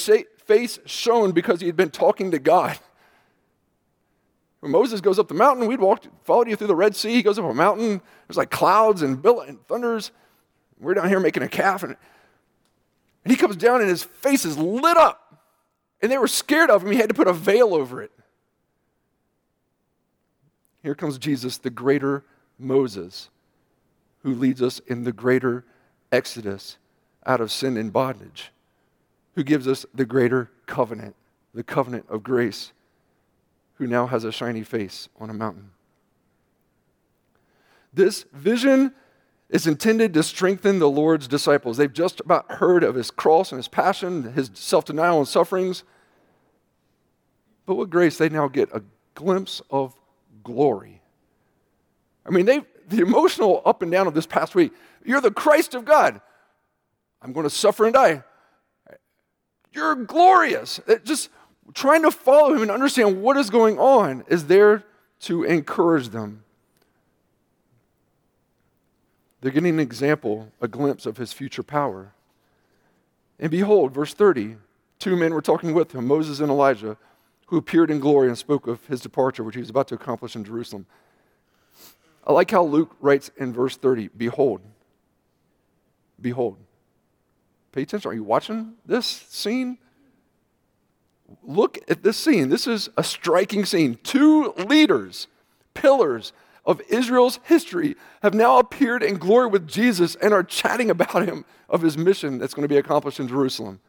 face 0.45 0.77
shone 0.85 1.31
because 1.31 1.59
he 1.59 1.65
had 1.65 1.75
been 1.75 1.89
talking 1.89 2.29
to 2.29 2.37
God. 2.37 2.77
When 4.59 4.71
Moses 4.71 5.01
goes 5.01 5.17
up 5.17 5.27
the 5.27 5.33
mountain, 5.33 5.65
we'd 5.65 5.79
walked, 5.79 6.07
followed 6.23 6.47
you 6.47 6.55
through 6.55 6.67
the 6.67 6.75
Red 6.75 6.95
Sea. 6.95 7.13
He 7.13 7.23
goes 7.23 7.39
up 7.39 7.45
a 7.45 7.51
mountain. 7.55 7.99
There's 8.27 8.37
like 8.37 8.51
clouds 8.51 9.01
and, 9.01 9.25
and 9.25 9.67
thunders. 9.67 10.11
We're 10.79 10.93
down 10.93 11.09
here 11.09 11.19
making 11.19 11.41
a 11.41 11.49
calf. 11.49 11.81
And, 11.81 11.95
and 13.25 13.31
he 13.31 13.37
comes 13.37 13.55
down 13.55 13.81
and 13.81 13.89
his 13.89 14.03
face 14.03 14.45
is 14.45 14.55
lit 14.55 14.97
up. 14.97 15.41
And 15.99 16.11
they 16.11 16.19
were 16.19 16.27
scared 16.27 16.69
of 16.69 16.83
him. 16.83 16.91
He 16.91 16.99
had 16.99 17.09
to 17.09 17.15
put 17.15 17.27
a 17.27 17.33
veil 17.33 17.73
over 17.73 17.99
it. 17.99 18.11
Here 20.83 20.93
comes 20.93 21.17
Jesus, 21.17 21.57
the 21.57 21.69
greater 21.69 22.25
Moses, 22.59 23.29
who 24.21 24.35
leads 24.35 24.61
us 24.61 24.79
in 24.79 25.05
the 25.05 25.13
greater 25.13 25.63
exodus 26.11 26.77
out 27.25 27.39
of 27.39 27.51
sin 27.51 27.77
and 27.77 27.91
bondage, 27.91 28.51
who 29.35 29.43
gives 29.43 29.67
us 29.67 29.85
the 29.93 30.05
greater 30.05 30.51
covenant, 30.65 31.15
the 31.53 31.63
covenant 31.63 32.05
of 32.09 32.21
grace, 32.21 32.73
who 33.75 33.87
now 33.87 34.07
has 34.07 34.25
a 34.25 34.31
shiny 34.31 34.63
face 34.63 35.07
on 35.19 35.29
a 35.29 35.33
mountain. 35.33 35.71
This 37.93 38.25
vision 38.33 38.93
is 39.49 39.67
intended 39.67 40.13
to 40.15 40.23
strengthen 40.23 40.79
the 40.79 40.89
Lord's 40.89 41.27
disciples. 41.27 41.77
They've 41.77 41.93
just 41.93 42.19
about 42.21 42.51
heard 42.53 42.83
of 42.83 42.95
his 42.95 43.11
cross 43.11 43.51
and 43.51 43.59
his 43.59 43.67
passion, 43.67 44.33
his 44.33 44.51
self 44.53 44.83
denial 44.83 45.19
and 45.19 45.27
sufferings. 45.27 45.83
But 47.65 47.75
with 47.75 47.89
grace, 47.89 48.17
they 48.17 48.29
now 48.29 48.47
get 48.47 48.69
a 48.73 48.83
glimpse 49.13 49.61
of 49.69 49.95
glory 50.43 51.01
I 52.25 52.31
mean, 52.31 52.45
they 52.45 52.61
the 52.87 53.01
emotional 53.01 53.61
up 53.65 53.81
and 53.81 53.91
down 53.91 54.07
of 54.07 54.13
this 54.13 54.25
past 54.25 54.55
week. 54.55 54.71
You're 55.05 55.21
the 55.21 55.31
Christ 55.31 55.73
of 55.73 55.85
God. 55.85 56.21
I'm 57.21 57.33
going 57.33 57.45
to 57.45 57.49
suffer 57.49 57.85
and 57.85 57.93
die. 57.93 58.23
You're 59.71 59.95
glorious. 59.95 60.79
It 60.87 61.05
just 61.05 61.29
trying 61.73 62.03
to 62.03 62.11
follow 62.11 62.53
him 62.53 62.61
and 62.61 62.71
understand 62.71 63.21
what 63.21 63.37
is 63.37 63.49
going 63.49 63.79
on 63.79 64.23
is 64.27 64.47
there 64.47 64.83
to 65.21 65.43
encourage 65.43 66.09
them. 66.09 66.43
They're 69.41 69.51
getting 69.51 69.73
an 69.73 69.79
example, 69.79 70.51
a 70.61 70.67
glimpse 70.67 71.05
of 71.05 71.17
his 71.17 71.33
future 71.33 71.63
power. 71.63 72.13
And 73.39 73.49
behold, 73.49 73.93
verse 73.93 74.13
30, 74.13 74.57
two 74.99 75.15
men 75.15 75.33
were 75.33 75.41
talking 75.41 75.73
with 75.73 75.93
him, 75.93 76.07
Moses 76.07 76.39
and 76.39 76.49
Elijah, 76.49 76.97
who 77.47 77.57
appeared 77.57 77.91
in 77.91 77.99
glory 77.99 78.27
and 78.27 78.37
spoke 78.37 78.67
of 78.67 78.85
his 78.87 79.01
departure, 79.01 79.43
which 79.43 79.55
he 79.55 79.61
was 79.61 79.69
about 79.69 79.87
to 79.89 79.95
accomplish 79.95 80.35
in 80.35 80.43
Jerusalem. 80.43 80.85
I 82.25 82.31
like 82.31 82.51
how 82.51 82.63
Luke 82.63 82.95
writes 83.01 83.31
in 83.37 83.53
verse 83.53 83.75
30 83.77 84.09
Behold, 84.09 84.61
behold. 86.21 86.57
Pay 87.71 87.81
attention. 87.81 88.11
Are 88.11 88.13
you 88.13 88.23
watching 88.23 88.73
this 88.85 89.05
scene? 89.07 89.79
Look 91.41 91.79
at 91.89 92.03
this 92.03 92.17
scene. 92.17 92.49
This 92.49 92.67
is 92.67 92.89
a 92.95 93.03
striking 93.03 93.65
scene. 93.65 93.97
Two 94.03 94.53
leaders, 94.53 95.27
pillars 95.73 96.33
of 96.65 96.81
Israel's 96.89 97.39
history, 97.43 97.95
have 98.21 98.35
now 98.35 98.59
appeared 98.59 99.01
in 99.01 99.17
glory 99.17 99.47
with 99.47 99.67
Jesus 99.67 100.15
and 100.15 100.33
are 100.33 100.43
chatting 100.43 100.91
about 100.91 101.27
him 101.27 101.45
of 101.67 101.81
his 101.81 101.97
mission 101.97 102.37
that's 102.37 102.53
going 102.53 102.61
to 102.61 102.69
be 102.69 102.77
accomplished 102.77 103.19
in 103.19 103.27
Jerusalem. 103.27 103.79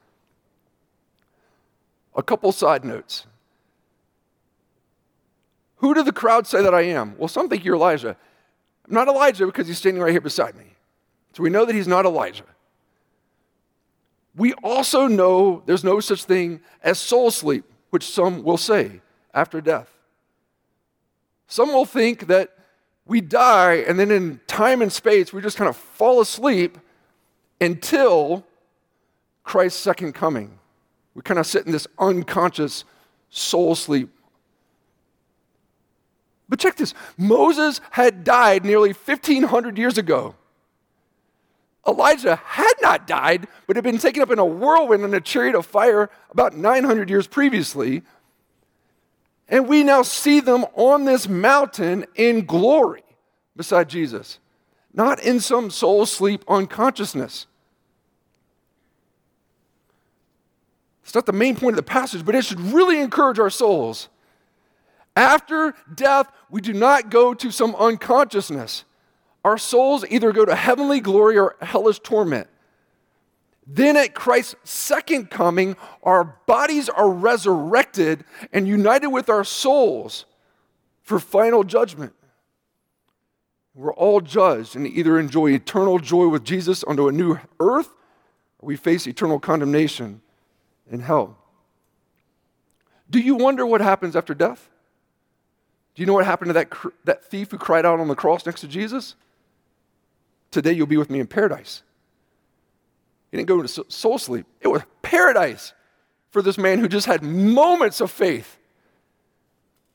A 2.17 2.23
couple 2.23 2.51
side 2.53 2.85
notes. 2.85 3.27
Who 5.85 5.93
do 5.93 6.03
the 6.03 6.13
crowd 6.13 6.47
say 6.47 6.63
that 6.63 6.73
I 6.73 6.81
am? 6.81 7.15
Well, 7.19 7.29
some 7.29 7.51
think 7.51 7.63
you're 7.63 7.75
Elijah. 7.75 8.17
I'm 8.89 8.95
not 8.95 9.07
Elijah 9.07 9.45
because 9.45 9.67
he's 9.67 9.77
standing 9.77 10.03
right 10.03 10.13
here 10.13 10.21
beside 10.23 10.57
me. 10.57 10.65
So 11.35 11.43
we 11.43 11.51
know 11.51 11.67
that 11.67 11.75
he's 11.75 11.87
not 11.87 12.07
Elijah. 12.07 12.47
We 14.35 14.55
also 14.63 15.07
know 15.07 15.63
there's 15.67 15.85
no 15.85 16.01
such 16.01 16.25
thing 16.25 16.63
as 16.83 16.99
soul 16.99 17.31
sleep, 17.31 17.67
which 17.91 18.03
some 18.03 18.43
will 18.43 18.57
say 18.57 19.03
after 19.35 19.61
death. 19.61 19.93
Some 21.49 21.71
will 21.71 21.85
think 21.85 22.29
that 22.29 22.57
we 23.05 23.21
die 23.21 23.75
and 23.87 24.01
then 24.01 24.11
in 24.11 24.41
time 24.47 24.81
and 24.81 24.91
space 24.91 25.35
we 25.35 25.43
just 25.43 25.59
kind 25.59 25.69
of 25.69 25.77
fall 25.77 26.23
asleep 26.23 26.79
until 27.61 28.47
Christ's 29.43 29.83
second 29.83 30.15
coming. 30.15 30.59
We 31.13 31.21
kind 31.21 31.39
of 31.39 31.47
sit 31.47 31.67
in 31.67 31.73
this 31.73 31.87
unconscious 31.99 32.87
soul 33.29 33.75
sleep 33.75 34.14
but 36.55 36.61
check 36.61 36.77
this 36.77 36.95
Moses 37.19 37.81
had 37.91 38.23
died 38.23 38.65
nearly 38.65 38.91
1,500 38.91 39.77
years 39.77 39.99
ago. 39.99 40.37
Elijah 41.85 42.37
had 42.37 42.75
not 42.81 43.09
died, 43.09 43.49
but 43.67 43.75
had 43.75 43.83
been 43.83 43.99
taken 43.99 44.23
up 44.23 44.31
in 44.31 44.39
a 44.39 44.45
whirlwind 44.45 45.03
in 45.03 45.13
a 45.15 45.21
chariot 45.21 45.57
of 45.57 45.67
fire 45.67 46.11
about 46.31 46.57
900 46.57 47.11
years 47.11 47.27
previously. 47.27 48.03
And 49.49 49.67
we 49.67 49.83
now 49.83 50.03
see 50.03 50.39
them 50.39 50.65
on 50.75 51.07
this 51.07 51.27
mountain 51.27 52.07
in 52.15 52.47
glory 52.47 53.03
beside 53.57 53.89
Jesus, 53.89 54.39
not 54.93 55.21
in 55.25 55.41
some 55.41 55.73
soul 55.73 56.07
sleep 56.07 56.45
unconsciousness. 56.47 57.49
It's 61.03 61.17
not 61.17 61.27
the 61.27 61.33
main 61.33 61.57
point 61.57 61.73
of 61.75 61.79
the 61.79 61.83
passage, 61.83 62.25
but 62.25 62.37
it 62.37 62.45
should 62.45 62.61
really 62.61 63.01
encourage 63.01 63.41
our 63.41 63.51
souls. 63.51 64.09
After 65.17 65.75
death, 65.95 66.31
we 66.51 66.61
do 66.61 66.73
not 66.73 67.11
go 67.11 67.35
to 67.35 67.51
some 67.51 67.75
unconsciousness. 67.77 68.85
Our 69.45 69.59
souls 69.59 70.05
either 70.09 70.33
go 70.33 70.45
to 70.45 70.55
heavenly 70.55 71.01
glory 71.01 71.39
or 71.39 71.57
hellish 71.61 72.01
torment. 72.01 72.49
Then 73.67 73.97
at 73.97 74.15
Christ's 74.15 74.57
second 74.65 75.31
coming, 75.31 75.77
our 76.03 76.25
bodies 76.47 76.89
are 76.89 77.09
resurrected 77.09 78.25
and 78.53 78.67
united 78.69 79.09
with 79.09 79.29
our 79.29 79.45
souls 79.45 80.27
for 81.03 81.19
final 81.19 81.65
judgment. 81.65 82.13
We're 83.75 83.95
all 83.95 84.21
judged 84.21 84.77
and 84.77 84.87
either 84.87 85.19
enjoy 85.19 85.51
eternal 85.51 85.99
joy 85.99 86.29
with 86.29 86.45
Jesus 86.45 86.85
onto 86.85 87.09
a 87.09 87.13
new 87.13 87.39
earth 87.59 87.91
or 88.59 88.67
we 88.67 88.77
face 88.77 89.07
eternal 89.07 89.41
condemnation 89.41 90.23
in 90.91 91.01
hell. 91.01 91.39
Do 93.11 93.19
you 93.19 93.35
wonder 93.35 93.67
what 93.67 93.81
happens 93.81 94.15
after 94.15 94.35
death? 94.35 94.69
Do 95.95 96.03
you 96.03 96.07
know 96.07 96.15
what 96.15 96.25
happened 96.25 96.49
to 96.51 96.53
that, 96.55 96.73
that 97.05 97.25
thief 97.25 97.51
who 97.51 97.59
cried 97.59 97.87
out 97.87 98.01
on 98.01 98.09
the 98.09 98.15
cross 98.15 98.45
next 98.47 98.61
to 98.63 98.69
Jesus? 98.69 99.15
Today 100.51 100.73
you'll 100.73 100.87
be 100.87 100.97
with 100.97 101.11
me 101.11 101.21
in 101.21 101.27
paradise. 101.27 101.83
He 103.31 103.37
didn't 103.37 103.49
go 103.49 103.61
into 103.61 103.85
soul 103.89 104.19
sleep, 104.19 104.47
it 104.61 104.69
was 104.69 104.83
paradise 105.03 105.73
for 106.31 106.43
this 106.43 106.59
man 106.59 106.81
who 106.81 106.89
just 106.89 107.07
had 107.07 107.23
moments 107.23 108.01
of 108.01 108.11
faith. 108.11 108.59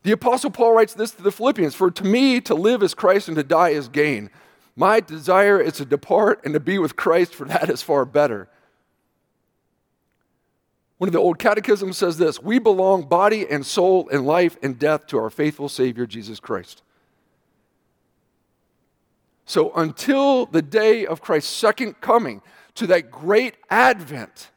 The 0.03 0.13
Apostle 0.13 0.51
Paul 0.51 0.73
writes 0.73 0.93
this 0.93 1.11
to 1.11 1.21
the 1.21 1.31
Philippians 1.31 1.75
For 1.75 1.91
to 1.91 2.05
me, 2.05 2.39
to 2.41 2.55
live 2.55 2.81
is 2.81 2.93
Christ 2.93 3.27
and 3.27 3.35
to 3.35 3.43
die 3.43 3.69
is 3.69 3.89
gain. 3.89 4.29
My 4.75 5.01
desire 5.01 5.59
is 5.59 5.73
to 5.73 5.85
depart 5.85 6.39
and 6.45 6.53
to 6.53 6.59
be 6.61 6.79
with 6.79 6.95
Christ, 6.95 7.35
for 7.35 7.45
that 7.45 7.69
is 7.69 7.81
far 7.81 8.05
better. 8.05 8.47
One 10.99 11.07
of 11.07 11.13
the 11.13 11.19
old 11.19 11.39
catechisms 11.39 11.97
says 11.97 12.17
this 12.17 12.41
We 12.41 12.59
belong 12.59 13.03
body 13.03 13.47
and 13.49 13.65
soul 13.65 14.07
and 14.11 14.25
life 14.25 14.57
and 14.61 14.77
death 14.77 15.07
to 15.07 15.17
our 15.17 15.29
faithful 15.29 15.69
Savior, 15.69 16.05
Jesus 16.05 16.39
Christ. 16.39 16.83
So 19.45 19.71
until 19.73 20.45
the 20.45 20.61
day 20.61 21.07
of 21.07 21.21
Christ's 21.21 21.51
second 21.51 22.01
coming, 22.01 22.41
to 22.75 22.85
that 22.87 23.09
great 23.09 23.55
advent, 23.69 24.51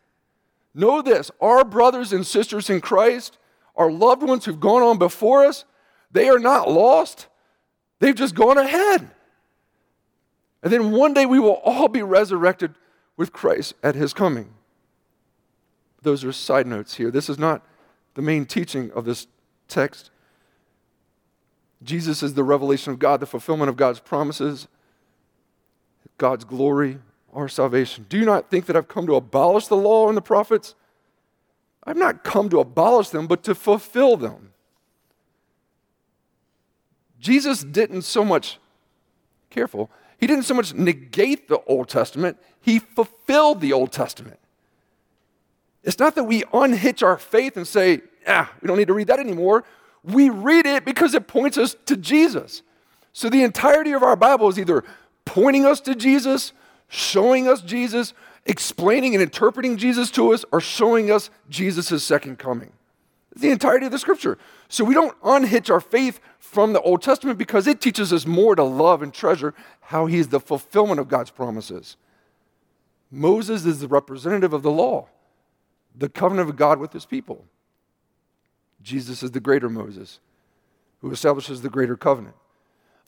know 0.74 1.00
this 1.00 1.30
our 1.40 1.64
brothers 1.64 2.12
and 2.12 2.26
sisters 2.26 2.68
in 2.68 2.80
Christ, 2.80 3.38
our 3.76 3.90
loved 3.90 4.22
ones 4.22 4.44
who've 4.44 4.60
gone 4.60 4.82
on 4.82 4.98
before 4.98 5.46
us, 5.46 5.64
they 6.10 6.28
are 6.28 6.40
not 6.40 6.68
lost. 6.68 7.28
They've 8.00 8.14
just 8.14 8.34
gone 8.34 8.58
ahead. 8.58 9.08
And 10.62 10.72
then 10.72 10.90
one 10.90 11.14
day 11.14 11.24
we 11.24 11.38
will 11.38 11.60
all 11.64 11.86
be 11.86 12.02
resurrected 12.02 12.74
with 13.16 13.32
Christ 13.32 13.74
at 13.82 13.94
his 13.94 14.12
coming. 14.12 14.54
Those 16.02 16.24
are 16.24 16.32
side 16.32 16.66
notes 16.66 16.96
here. 16.96 17.10
This 17.10 17.28
is 17.28 17.38
not 17.38 17.64
the 18.14 18.22
main 18.22 18.46
teaching 18.46 18.90
of 18.92 19.04
this 19.04 19.26
text. 19.68 20.10
Jesus 21.82 22.22
is 22.22 22.34
the 22.34 22.44
revelation 22.44 22.92
of 22.92 22.98
God, 22.98 23.20
the 23.20 23.26
fulfillment 23.26 23.68
of 23.68 23.76
God's 23.76 24.00
promises, 24.00 24.68
God's 26.18 26.44
glory, 26.44 26.98
our 27.32 27.48
salvation. 27.48 28.06
Do 28.08 28.18
you 28.18 28.24
not 28.24 28.50
think 28.50 28.66
that 28.66 28.76
I've 28.76 28.88
come 28.88 29.06
to 29.06 29.14
abolish 29.14 29.66
the 29.66 29.76
law 29.76 30.08
and 30.08 30.16
the 30.16 30.22
prophets? 30.22 30.74
I've 31.84 31.96
not 31.96 32.22
come 32.22 32.48
to 32.50 32.60
abolish 32.60 33.08
them, 33.08 33.26
but 33.26 33.42
to 33.44 33.54
fulfill 33.54 34.16
them. 34.16 34.52
Jesus 37.18 37.64
didn't 37.64 38.02
so 38.02 38.24
much, 38.24 38.58
careful, 39.50 39.90
he 40.18 40.26
didn't 40.26 40.44
so 40.44 40.54
much 40.54 40.74
negate 40.74 41.48
the 41.48 41.60
Old 41.66 41.88
Testament, 41.88 42.36
he 42.60 42.78
fulfilled 42.78 43.60
the 43.60 43.72
Old 43.72 43.90
Testament. 43.90 44.38
It's 45.84 45.98
not 45.98 46.14
that 46.14 46.24
we 46.24 46.44
unhitch 46.52 47.02
our 47.02 47.16
faith 47.16 47.56
and 47.56 47.66
say, 47.66 48.02
ah, 48.26 48.52
we 48.60 48.68
don't 48.68 48.78
need 48.78 48.88
to 48.88 48.94
read 48.94 49.08
that 49.08 49.18
anymore. 49.18 49.64
We 50.04 50.30
read 50.30 50.66
it 50.66 50.84
because 50.84 51.14
it 51.14 51.26
points 51.26 51.58
us 51.58 51.76
to 51.86 51.96
Jesus. 51.96 52.62
So 53.12 53.28
the 53.28 53.42
entirety 53.42 53.92
of 53.92 54.02
our 54.02 54.16
Bible 54.16 54.48
is 54.48 54.58
either 54.58 54.84
pointing 55.24 55.66
us 55.66 55.80
to 55.80 55.94
Jesus, 55.94 56.52
showing 56.88 57.48
us 57.48 57.62
Jesus, 57.62 58.14
explaining 58.46 59.14
and 59.14 59.22
interpreting 59.22 59.76
Jesus 59.76 60.10
to 60.12 60.32
us, 60.32 60.44
or 60.50 60.60
showing 60.60 61.10
us 61.10 61.30
Jesus' 61.48 62.02
second 62.02 62.38
coming. 62.38 62.72
The 63.34 63.50
entirety 63.50 63.86
of 63.86 63.92
the 63.92 63.98
scripture. 63.98 64.38
So 64.68 64.84
we 64.84 64.94
don't 64.94 65.16
unhitch 65.24 65.70
our 65.70 65.80
faith 65.80 66.20
from 66.38 66.72
the 66.72 66.80
Old 66.80 67.02
Testament 67.02 67.38
because 67.38 67.66
it 67.66 67.80
teaches 67.80 68.12
us 68.12 68.26
more 68.26 68.54
to 68.54 68.62
love 68.62 69.02
and 69.02 69.12
treasure 69.12 69.54
how 69.80 70.06
he 70.06 70.18
is 70.18 70.28
the 70.28 70.40
fulfillment 70.40 71.00
of 71.00 71.08
God's 71.08 71.30
promises. 71.30 71.96
Moses 73.10 73.64
is 73.64 73.80
the 73.80 73.88
representative 73.88 74.52
of 74.52 74.62
the 74.62 74.70
law 74.70 75.08
the 75.94 76.08
covenant 76.08 76.48
of 76.48 76.56
God 76.56 76.78
with 76.78 76.92
his 76.92 77.06
people. 77.06 77.44
Jesus 78.82 79.22
is 79.22 79.30
the 79.30 79.40
greater 79.40 79.68
Moses 79.68 80.20
who 81.00 81.10
establishes 81.10 81.62
the 81.62 81.68
greater 81.68 81.96
covenant. 81.96 82.36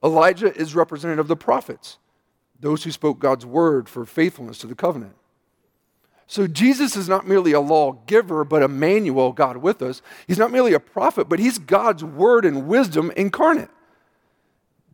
Elijah 0.02 0.54
is 0.54 0.74
representative 0.74 1.20
of 1.20 1.28
the 1.28 1.36
prophets, 1.36 1.98
those 2.60 2.84
who 2.84 2.90
spoke 2.90 3.18
God's 3.18 3.46
word 3.46 3.88
for 3.88 4.04
faithfulness 4.04 4.58
to 4.58 4.66
the 4.66 4.74
covenant. 4.74 5.14
So 6.26 6.46
Jesus 6.46 6.96
is 6.96 7.08
not 7.08 7.26
merely 7.26 7.52
a 7.52 7.60
lawgiver, 7.60 8.44
but 8.44 8.62
Emmanuel, 8.62 9.32
God 9.32 9.58
with 9.58 9.82
us. 9.82 10.02
He's 10.26 10.38
not 10.38 10.50
merely 10.50 10.72
a 10.72 10.80
prophet, 10.80 11.28
but 11.28 11.38
he's 11.38 11.58
God's 11.58 12.02
word 12.02 12.44
and 12.44 12.66
wisdom 12.66 13.12
incarnate. 13.16 13.70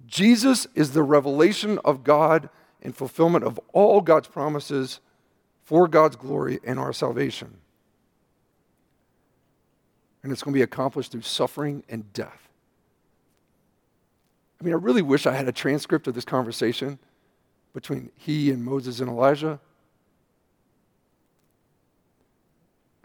Jesus 0.06 0.66
is 0.74 0.92
the 0.92 1.04
revelation 1.04 1.78
of 1.84 2.04
God 2.04 2.50
and 2.82 2.94
fulfillment 2.94 3.44
of 3.44 3.60
all 3.72 4.00
God's 4.00 4.28
promises 4.28 5.00
for 5.62 5.86
God's 5.86 6.16
glory 6.16 6.58
and 6.64 6.78
our 6.78 6.92
salvation 6.92 7.58
and 10.22 10.32
it's 10.32 10.42
going 10.42 10.52
to 10.52 10.58
be 10.58 10.62
accomplished 10.62 11.12
through 11.12 11.22
suffering 11.22 11.82
and 11.88 12.12
death. 12.12 12.48
I 14.60 14.64
mean, 14.64 14.74
I 14.74 14.76
really 14.76 15.02
wish 15.02 15.26
I 15.26 15.34
had 15.34 15.48
a 15.48 15.52
transcript 15.52 16.06
of 16.06 16.14
this 16.14 16.24
conversation 16.24 16.98
between 17.72 18.10
he 18.16 18.50
and 18.50 18.64
Moses 18.64 19.00
and 19.00 19.08
Elijah. 19.08 19.58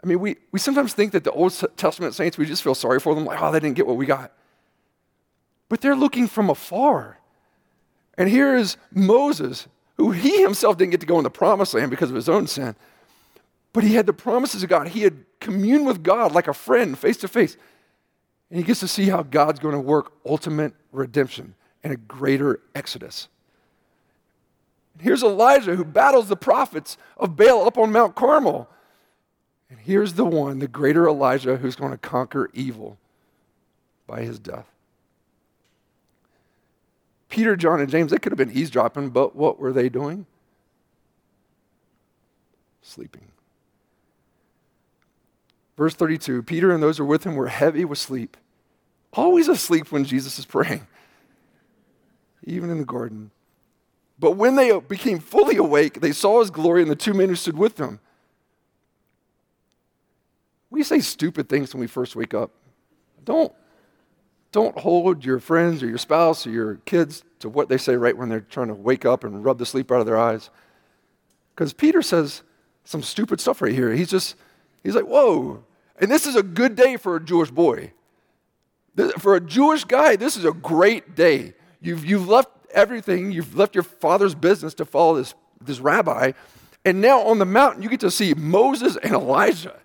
I 0.02 0.06
mean, 0.06 0.20
we, 0.20 0.36
we 0.52 0.58
sometimes 0.58 0.92
think 0.92 1.12
that 1.12 1.24
the 1.24 1.32
Old 1.32 1.52
Testament 1.76 2.14
saints, 2.14 2.36
we 2.36 2.44
just 2.44 2.62
feel 2.62 2.74
sorry 2.74 3.00
for 3.00 3.14
them, 3.14 3.24
like, 3.24 3.40
oh, 3.40 3.50
they 3.50 3.60
didn't 3.60 3.76
get 3.76 3.86
what 3.86 3.96
we 3.96 4.06
got. 4.06 4.32
But 5.68 5.80
they're 5.80 5.96
looking 5.96 6.28
from 6.28 6.50
afar. 6.50 7.18
And 8.18 8.28
here 8.28 8.56
is 8.56 8.76
Moses, 8.92 9.66
who 9.96 10.12
he 10.12 10.42
himself 10.42 10.76
didn't 10.76 10.92
get 10.92 11.00
to 11.00 11.06
go 11.06 11.18
in 11.18 11.24
the 11.24 11.30
promised 11.30 11.74
land 11.74 11.90
because 11.90 12.10
of 12.10 12.16
his 12.16 12.28
own 12.28 12.46
sin. 12.46 12.76
But 13.76 13.84
he 13.84 13.94
had 13.94 14.06
the 14.06 14.14
promises 14.14 14.62
of 14.62 14.70
God. 14.70 14.88
He 14.88 15.02
had 15.02 15.26
communed 15.38 15.84
with 15.84 16.02
God 16.02 16.32
like 16.32 16.48
a 16.48 16.54
friend, 16.54 16.98
face 16.98 17.18
to 17.18 17.28
face. 17.28 17.58
And 18.48 18.58
he 18.58 18.64
gets 18.64 18.80
to 18.80 18.88
see 18.88 19.10
how 19.10 19.22
God's 19.22 19.60
going 19.60 19.74
to 19.74 19.80
work 19.80 20.12
ultimate 20.24 20.72
redemption 20.92 21.54
and 21.84 21.92
a 21.92 21.98
greater 21.98 22.60
exodus. 22.74 23.28
here's 24.98 25.22
Elijah 25.22 25.76
who 25.76 25.84
battles 25.84 26.28
the 26.28 26.38
prophets 26.38 26.96
of 27.18 27.36
Baal 27.36 27.66
up 27.66 27.76
on 27.76 27.92
Mount 27.92 28.14
Carmel. 28.14 28.66
And 29.68 29.78
here's 29.78 30.14
the 30.14 30.24
one, 30.24 30.58
the 30.58 30.68
greater 30.68 31.06
Elijah, 31.06 31.58
who's 31.58 31.76
going 31.76 31.92
to 31.92 31.98
conquer 31.98 32.48
evil 32.54 32.96
by 34.06 34.22
his 34.22 34.38
death. 34.38 34.70
Peter, 37.28 37.56
John, 37.56 37.82
and 37.82 37.90
James, 37.90 38.10
they 38.10 38.16
could 38.16 38.32
have 38.32 38.38
been 38.38 38.56
eavesdropping, 38.56 39.10
but 39.10 39.36
what 39.36 39.58
were 39.58 39.74
they 39.74 39.90
doing? 39.90 40.24
Sleeping. 42.80 43.32
Verse 45.76 45.94
32 45.94 46.42
Peter 46.42 46.72
and 46.72 46.82
those 46.82 46.98
who 46.98 47.04
were 47.04 47.10
with 47.10 47.24
him 47.24 47.34
were 47.34 47.48
heavy 47.48 47.84
with 47.84 47.98
sleep, 47.98 48.36
always 49.12 49.48
asleep 49.48 49.92
when 49.92 50.04
Jesus 50.04 50.38
is 50.38 50.46
praying, 50.46 50.86
even 52.44 52.70
in 52.70 52.78
the 52.78 52.84
garden. 52.84 53.30
But 54.18 54.32
when 54.32 54.56
they 54.56 54.78
became 54.80 55.18
fully 55.18 55.56
awake, 55.56 56.00
they 56.00 56.12
saw 56.12 56.40
his 56.40 56.50
glory 56.50 56.80
and 56.80 56.90
the 56.90 56.96
two 56.96 57.12
men 57.12 57.28
who 57.28 57.34
stood 57.34 57.58
with 57.58 57.76
them. 57.76 58.00
We 60.70 60.82
say 60.82 61.00
stupid 61.00 61.50
things 61.50 61.74
when 61.74 61.82
we 61.82 61.86
first 61.86 62.16
wake 62.16 62.32
up. 62.32 62.50
Don't, 63.24 63.52
don't 64.52 64.78
hold 64.78 65.24
your 65.24 65.38
friends 65.38 65.82
or 65.82 65.86
your 65.86 65.98
spouse 65.98 66.46
or 66.46 66.50
your 66.50 66.76
kids 66.86 67.24
to 67.40 67.50
what 67.50 67.68
they 67.68 67.76
say 67.76 67.96
right 67.96 68.16
when 68.16 68.30
they're 68.30 68.40
trying 68.40 68.68
to 68.68 68.74
wake 68.74 69.04
up 69.04 69.22
and 69.22 69.44
rub 69.44 69.58
the 69.58 69.66
sleep 69.66 69.92
out 69.92 70.00
of 70.00 70.06
their 70.06 70.16
eyes. 70.16 70.48
Because 71.54 71.74
Peter 71.74 72.00
says 72.00 72.42
some 72.84 73.02
stupid 73.02 73.38
stuff 73.38 73.60
right 73.60 73.74
here. 73.74 73.92
He's 73.92 74.10
just, 74.10 74.36
He's 74.86 74.94
like, 74.94 75.06
whoa. 75.06 75.64
And 75.98 76.10
this 76.10 76.26
is 76.26 76.36
a 76.36 76.42
good 76.42 76.76
day 76.76 76.96
for 76.96 77.16
a 77.16 77.24
Jewish 77.24 77.50
boy. 77.50 77.92
For 79.18 79.36
a 79.36 79.40
Jewish 79.40 79.84
guy, 79.84 80.16
this 80.16 80.36
is 80.36 80.44
a 80.44 80.52
great 80.52 81.14
day. 81.14 81.54
You've, 81.80 82.04
you've 82.04 82.28
left 82.28 82.50
everything, 82.72 83.30
you've 83.30 83.56
left 83.56 83.74
your 83.74 83.84
father's 83.84 84.34
business 84.34 84.74
to 84.74 84.84
follow 84.84 85.16
this, 85.16 85.34
this 85.60 85.80
rabbi. 85.80 86.32
And 86.84 87.00
now 87.00 87.20
on 87.20 87.38
the 87.38 87.44
mountain, 87.44 87.82
you 87.82 87.88
get 87.88 88.00
to 88.00 88.10
see 88.10 88.34
Moses 88.34 88.96
and 88.96 89.12
Elijah. 89.12 89.76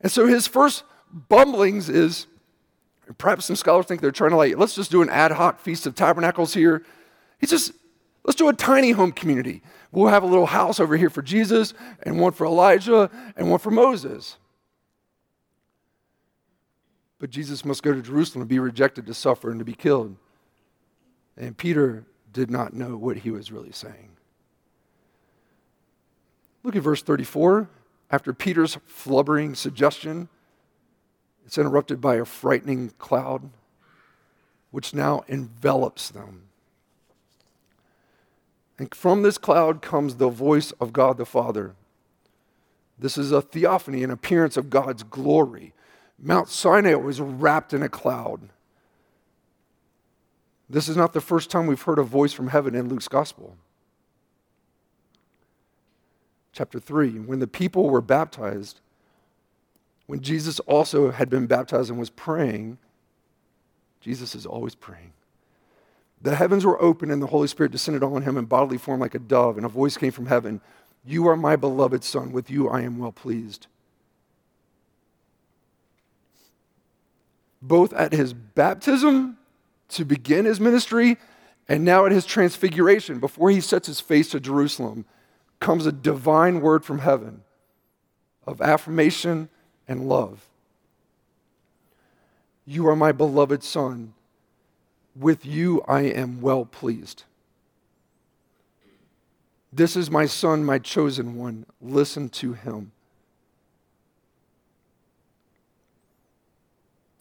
And 0.00 0.10
so 0.10 0.26
his 0.26 0.46
first 0.46 0.84
bumblings 1.12 1.88
is 1.88 2.26
perhaps 3.18 3.46
some 3.46 3.56
scholars 3.56 3.86
think 3.86 4.00
they're 4.00 4.10
trying 4.10 4.30
to 4.30 4.36
like, 4.36 4.56
let's 4.56 4.74
just 4.74 4.90
do 4.90 5.02
an 5.02 5.08
ad 5.10 5.32
hoc 5.32 5.60
feast 5.60 5.86
of 5.86 5.94
tabernacles 5.94 6.54
here. 6.54 6.84
He's 7.38 7.50
just, 7.50 7.72
let's 8.24 8.36
do 8.36 8.48
a 8.48 8.52
tiny 8.52 8.92
home 8.92 9.12
community. 9.12 9.62
We'll 9.90 10.08
have 10.08 10.22
a 10.22 10.26
little 10.26 10.46
house 10.46 10.80
over 10.80 10.96
here 10.96 11.10
for 11.10 11.22
Jesus, 11.22 11.72
and 12.02 12.20
one 12.20 12.32
for 12.32 12.46
Elijah, 12.46 13.10
and 13.36 13.50
one 13.50 13.58
for 13.58 13.70
Moses. 13.70 14.36
But 17.18 17.30
Jesus 17.30 17.64
must 17.64 17.82
go 17.82 17.92
to 17.92 18.02
Jerusalem 18.02 18.44
to 18.44 18.48
be 18.48 18.58
rejected, 18.58 19.06
to 19.06 19.14
suffer, 19.14 19.50
and 19.50 19.58
to 19.58 19.64
be 19.64 19.74
killed. 19.74 20.16
And 21.36 21.56
Peter 21.56 22.04
did 22.32 22.50
not 22.50 22.72
know 22.74 22.96
what 22.96 23.18
he 23.18 23.30
was 23.30 23.50
really 23.50 23.72
saying. 23.72 24.10
Look 26.62 26.76
at 26.76 26.82
verse 26.82 27.02
34. 27.02 27.68
After 28.10 28.32
Peter's 28.32 28.76
flubbering 28.88 29.56
suggestion, 29.56 30.28
it's 31.44 31.58
interrupted 31.58 32.00
by 32.00 32.16
a 32.16 32.24
frightening 32.24 32.92
cloud, 32.98 33.50
which 34.70 34.94
now 34.94 35.24
envelops 35.28 36.10
them. 36.10 36.44
And 38.78 38.94
from 38.94 39.22
this 39.22 39.38
cloud 39.38 39.82
comes 39.82 40.16
the 40.16 40.28
voice 40.28 40.72
of 40.72 40.92
God 40.92 41.18
the 41.18 41.26
Father. 41.26 41.74
This 42.98 43.18
is 43.18 43.32
a 43.32 43.42
theophany, 43.42 44.02
an 44.02 44.10
appearance 44.10 44.56
of 44.56 44.70
God's 44.70 45.02
glory. 45.02 45.72
Mount 46.20 46.48
Sinai 46.48 46.94
was 46.94 47.20
wrapped 47.20 47.72
in 47.72 47.82
a 47.82 47.88
cloud. 47.88 48.48
This 50.68 50.88
is 50.88 50.96
not 50.96 51.12
the 51.12 51.20
first 51.20 51.50
time 51.50 51.66
we've 51.66 51.82
heard 51.82 51.98
a 51.98 52.02
voice 52.02 52.32
from 52.32 52.48
heaven 52.48 52.74
in 52.74 52.88
Luke's 52.88 53.08
gospel. 53.08 53.56
Chapter 56.52 56.80
3 56.80 57.20
When 57.20 57.38
the 57.38 57.46
people 57.46 57.88
were 57.88 58.00
baptized, 58.00 58.80
when 60.06 60.20
Jesus 60.20 60.58
also 60.60 61.10
had 61.10 61.30
been 61.30 61.46
baptized 61.46 61.90
and 61.90 61.98
was 61.98 62.10
praying, 62.10 62.78
Jesus 64.00 64.34
is 64.34 64.46
always 64.46 64.74
praying. 64.74 65.12
The 66.20 66.34
heavens 66.34 66.66
were 66.66 66.80
open 66.82 67.10
and 67.10 67.22
the 67.22 67.28
Holy 67.28 67.46
Spirit 67.46 67.72
descended 67.72 68.02
on 68.02 68.22
him 68.22 68.36
in 68.36 68.46
bodily 68.46 68.78
form 68.78 69.00
like 69.00 69.14
a 69.14 69.20
dove, 69.20 69.56
and 69.56 69.64
a 69.64 69.68
voice 69.68 69.96
came 69.96 70.10
from 70.10 70.26
heaven 70.26 70.60
You 71.04 71.28
are 71.28 71.36
my 71.36 71.56
beloved 71.56 72.02
Son, 72.02 72.32
with 72.32 72.50
you 72.50 72.68
I 72.68 72.82
am 72.82 72.98
well 72.98 73.12
pleased. 73.12 73.68
Both 77.60 77.92
at 77.92 78.12
his 78.12 78.32
baptism 78.32 79.38
to 79.88 80.04
begin 80.04 80.44
his 80.44 80.60
ministry 80.60 81.16
and 81.68 81.84
now 81.84 82.06
at 82.06 82.12
his 82.12 82.24
transfiguration, 82.24 83.18
before 83.18 83.50
he 83.50 83.60
sets 83.60 83.86
his 83.86 84.00
face 84.00 84.30
to 84.30 84.40
Jerusalem, 84.40 85.04
comes 85.60 85.84
a 85.84 85.92
divine 85.92 86.60
word 86.60 86.84
from 86.84 87.00
heaven 87.00 87.42
of 88.46 88.62
affirmation 88.62 89.50
and 89.86 90.08
love. 90.08 90.48
You 92.64 92.86
are 92.88 92.96
my 92.96 93.12
beloved 93.12 93.62
Son. 93.62 94.14
With 95.14 95.44
you 95.44 95.82
I 95.86 96.02
am 96.02 96.40
well 96.40 96.64
pleased. 96.64 97.24
This 99.72 99.96
is 99.96 100.10
my 100.10 100.24
Son, 100.24 100.64
my 100.64 100.78
chosen 100.78 101.36
one. 101.36 101.66
Listen 101.80 102.30
to 102.30 102.54
him. 102.54 102.92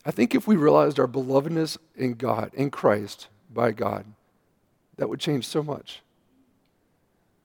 I 0.07 0.11
think 0.11 0.33
if 0.33 0.47
we 0.47 0.55
realized 0.55 1.01
our 1.01 1.07
belovedness 1.07 1.77
in 1.97 2.13
God, 2.13 2.51
in 2.53 2.71
Christ, 2.71 3.27
by 3.53 3.73
God, 3.73 4.05
that 4.95 5.09
would 5.09 5.19
change 5.19 5.45
so 5.45 5.61
much. 5.61 6.01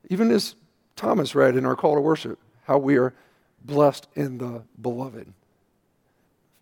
Even 0.08 0.30
as 0.30 0.54
Thomas 0.94 1.34
read 1.34 1.56
in 1.56 1.66
our 1.66 1.74
call 1.74 1.96
to 1.96 2.00
worship, 2.00 2.38
how 2.66 2.78
we 2.78 2.96
are 2.96 3.14
blessed 3.64 4.06
in 4.14 4.38
the 4.38 4.62
beloved. 4.80 5.32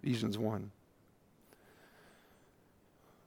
Ephesians 0.03 0.39
1. 0.39 0.71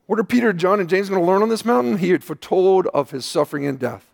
What 0.06 0.18
are 0.18 0.24
Peter, 0.24 0.52
John, 0.52 0.80
and 0.80 0.88
James 0.88 1.08
going 1.08 1.20
to 1.20 1.26
learn 1.26 1.42
on 1.42 1.50
this 1.50 1.64
mountain? 1.64 1.98
He 1.98 2.10
had 2.10 2.24
foretold 2.24 2.88
of 2.88 3.12
his 3.12 3.24
suffering 3.24 3.64
and 3.66 3.78
death. 3.78 4.04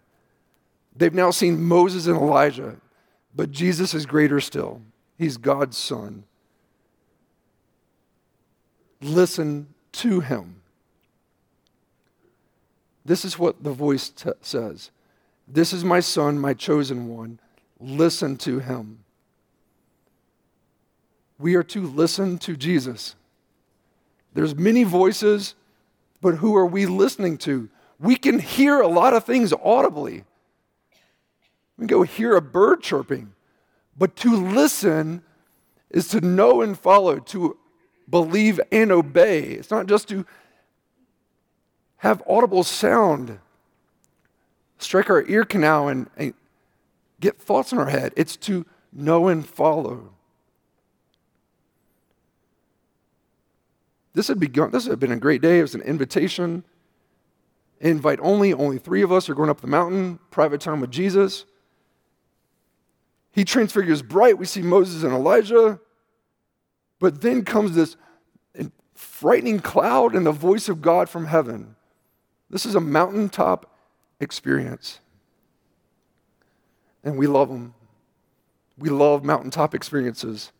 They've 0.94 1.14
now 1.14 1.30
seen 1.30 1.62
Moses 1.62 2.06
and 2.06 2.16
Elijah, 2.16 2.76
but 3.34 3.52
Jesus 3.52 3.94
is 3.94 4.04
greater 4.04 4.38
still. 4.38 4.82
He's 5.16 5.38
God's 5.38 5.78
son. 5.78 6.24
Listen 9.00 9.68
to 9.92 10.20
him. 10.20 10.56
This 13.04 13.24
is 13.24 13.38
what 13.38 13.62
the 13.62 13.72
voice 13.72 14.08
t- 14.08 14.30
says 14.42 14.90
This 15.48 15.72
is 15.72 15.84
my 15.84 16.00
son, 16.00 16.38
my 16.38 16.54
chosen 16.54 17.08
one. 17.08 17.40
Listen 17.78 18.36
to 18.38 18.58
him. 18.58 19.04
We 21.38 21.54
are 21.54 21.62
to 21.64 21.86
listen 21.86 22.38
to 22.38 22.56
Jesus. 22.56 23.16
There's 24.34 24.54
many 24.54 24.84
voices, 24.84 25.54
but 26.20 26.36
who 26.36 26.54
are 26.54 26.66
we 26.66 26.84
listening 26.86 27.38
to? 27.38 27.70
We 27.98 28.16
can 28.16 28.38
hear 28.38 28.80
a 28.80 28.86
lot 28.86 29.14
of 29.14 29.24
things 29.24 29.52
audibly. 29.52 30.24
We 31.76 31.82
can 31.82 31.86
go 31.86 32.02
hear 32.02 32.36
a 32.36 32.42
bird 32.42 32.82
chirping, 32.82 33.32
but 33.96 34.16
to 34.16 34.36
listen 34.36 35.22
is 35.88 36.08
to 36.08 36.20
know 36.20 36.60
and 36.60 36.78
follow, 36.78 37.18
to 37.18 37.56
believe 38.10 38.60
and 38.72 38.90
obey. 38.90 39.42
It's 39.42 39.70
not 39.70 39.86
just 39.86 40.08
to 40.08 40.26
have 41.98 42.22
audible 42.28 42.64
sound 42.64 43.38
strike 44.78 45.10
our 45.10 45.22
ear 45.26 45.44
canal 45.44 45.88
and, 45.88 46.08
and 46.16 46.34
get 47.20 47.38
thoughts 47.38 47.72
in 47.72 47.78
our 47.78 47.90
head. 47.90 48.12
It's 48.16 48.36
to 48.36 48.64
know 48.92 49.28
and 49.28 49.46
follow. 49.46 50.10
This 54.14 54.28
had 54.28 54.40
begun, 54.40 54.70
this 54.70 54.86
had 54.86 54.98
been 54.98 55.12
a 55.12 55.16
great 55.16 55.42
day. 55.42 55.58
It 55.58 55.62
was 55.62 55.74
an 55.74 55.82
invitation. 55.82 56.64
Invite 57.80 58.18
only. 58.22 58.52
Only 58.52 58.78
three 58.78 59.02
of 59.02 59.12
us 59.12 59.28
are 59.28 59.34
going 59.34 59.50
up 59.50 59.60
the 59.60 59.66
mountain, 59.66 60.18
private 60.30 60.60
time 60.60 60.80
with 60.80 60.90
Jesus. 60.90 61.44
He 63.32 63.44
transfigures 63.44 64.02
bright. 64.02 64.38
We 64.38 64.46
see 64.46 64.62
Moses 64.62 65.04
and 65.04 65.12
Elijah. 65.12 65.78
But 67.00 67.22
then 67.22 67.44
comes 67.44 67.74
this 67.74 67.96
frightening 68.94 69.60
cloud 69.60 70.14
and 70.14 70.24
the 70.24 70.32
voice 70.32 70.68
of 70.68 70.82
God 70.82 71.08
from 71.08 71.26
heaven. 71.26 71.74
This 72.50 72.66
is 72.66 72.74
a 72.74 72.80
mountaintop 72.80 73.74
experience. 74.20 75.00
And 77.02 77.16
we 77.16 77.26
love 77.26 77.48
them. 77.48 77.74
We 78.78 78.90
love 78.90 79.24
mountaintop 79.24 79.74
experiences. 79.74 80.52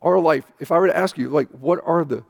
Our 0.00 0.18
life, 0.18 0.44
if 0.60 0.70
I 0.70 0.78
were 0.78 0.86
to 0.86 0.96
ask 0.96 1.18
you, 1.18 1.28
like, 1.28 1.48
what 1.48 1.80
are 1.84 2.04
the, 2.04 2.24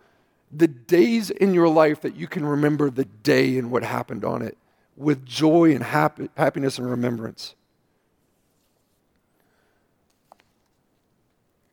the 0.51 0.69
days 0.69 1.31
in 1.31 1.55
your 1.55 1.69
life 1.69 2.01
that 2.03 2.17
you 2.17 2.27
can 2.27 2.45
remember 2.45 2.91
the 2.91 3.05
day 3.05 3.59
and 3.59 3.71
what 3.71 3.83
happened 3.83 4.25
on 4.25 4.43
it 4.43 4.57
with 4.97 5.25
joy 5.27 5.75
and 5.75 5.83
happy, 5.83 6.31
happiness 6.37 6.79
and 6.79 6.89
remembrance? 6.89 7.55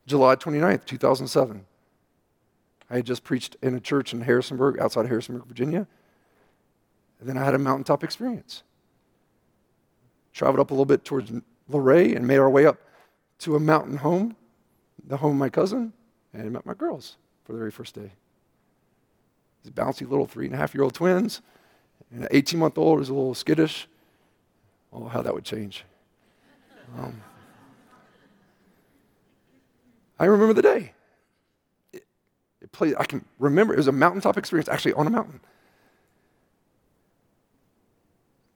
July 0.09 0.35
29th, 0.35 0.85
2007. 0.85 1.65
I 2.89 2.95
had 2.95 3.05
just 3.05 3.23
preached 3.23 3.55
in 3.61 3.75
a 3.75 3.79
church 3.79 4.11
in 4.11 4.21
Harrisonburg, 4.21 4.79
outside 4.79 5.01
of 5.01 5.09
Harrisonburg, 5.09 5.45
Virginia. 5.45 5.87
And 7.19 7.29
then 7.29 7.37
I 7.37 7.45
had 7.45 7.53
a 7.53 7.59
mountaintop 7.59 8.03
experience. 8.03 8.63
Traveled 10.33 10.59
up 10.59 10.71
a 10.71 10.73
little 10.73 10.85
bit 10.85 11.05
towards 11.05 11.31
Luray 11.69 12.15
and 12.15 12.25
made 12.25 12.39
our 12.39 12.49
way 12.49 12.65
up 12.65 12.79
to 13.39 13.55
a 13.55 13.59
mountain 13.59 13.97
home, 13.97 14.35
the 15.07 15.17
home 15.17 15.33
of 15.33 15.37
my 15.37 15.49
cousin, 15.49 15.93
and 16.33 16.51
met 16.51 16.65
my 16.65 16.73
girls 16.73 17.17
for 17.45 17.53
the 17.53 17.59
very 17.59 17.71
first 17.71 17.93
day. 17.93 18.11
These 19.63 19.73
bouncy 19.73 20.09
little 20.09 20.25
three 20.25 20.47
and 20.47 20.55
a 20.55 20.57
half 20.57 20.73
year 20.73 20.83
old 20.83 20.95
twins, 20.95 21.41
and 22.11 22.23
an 22.23 22.29
18 22.31 22.59
month 22.59 22.79
old 22.79 22.97
was 22.97 23.09
a 23.09 23.13
little 23.13 23.35
skittish. 23.35 23.87
Oh, 24.91 25.07
how 25.07 25.21
that 25.21 25.35
would 25.35 25.45
change. 25.45 25.85
Um, 26.97 27.21
I 30.19 30.25
remember 30.25 30.53
the 30.53 30.61
day. 30.61 30.93
It, 31.93 32.03
it 32.61 32.71
played, 32.71 32.95
I 32.99 33.05
can 33.05 33.25
remember, 33.39 33.73
it 33.73 33.77
was 33.77 33.87
a 33.87 33.91
mountaintop 33.91 34.37
experience, 34.37 34.67
actually 34.67 34.93
on 34.93 35.07
a 35.07 35.09
mountain. 35.09 35.39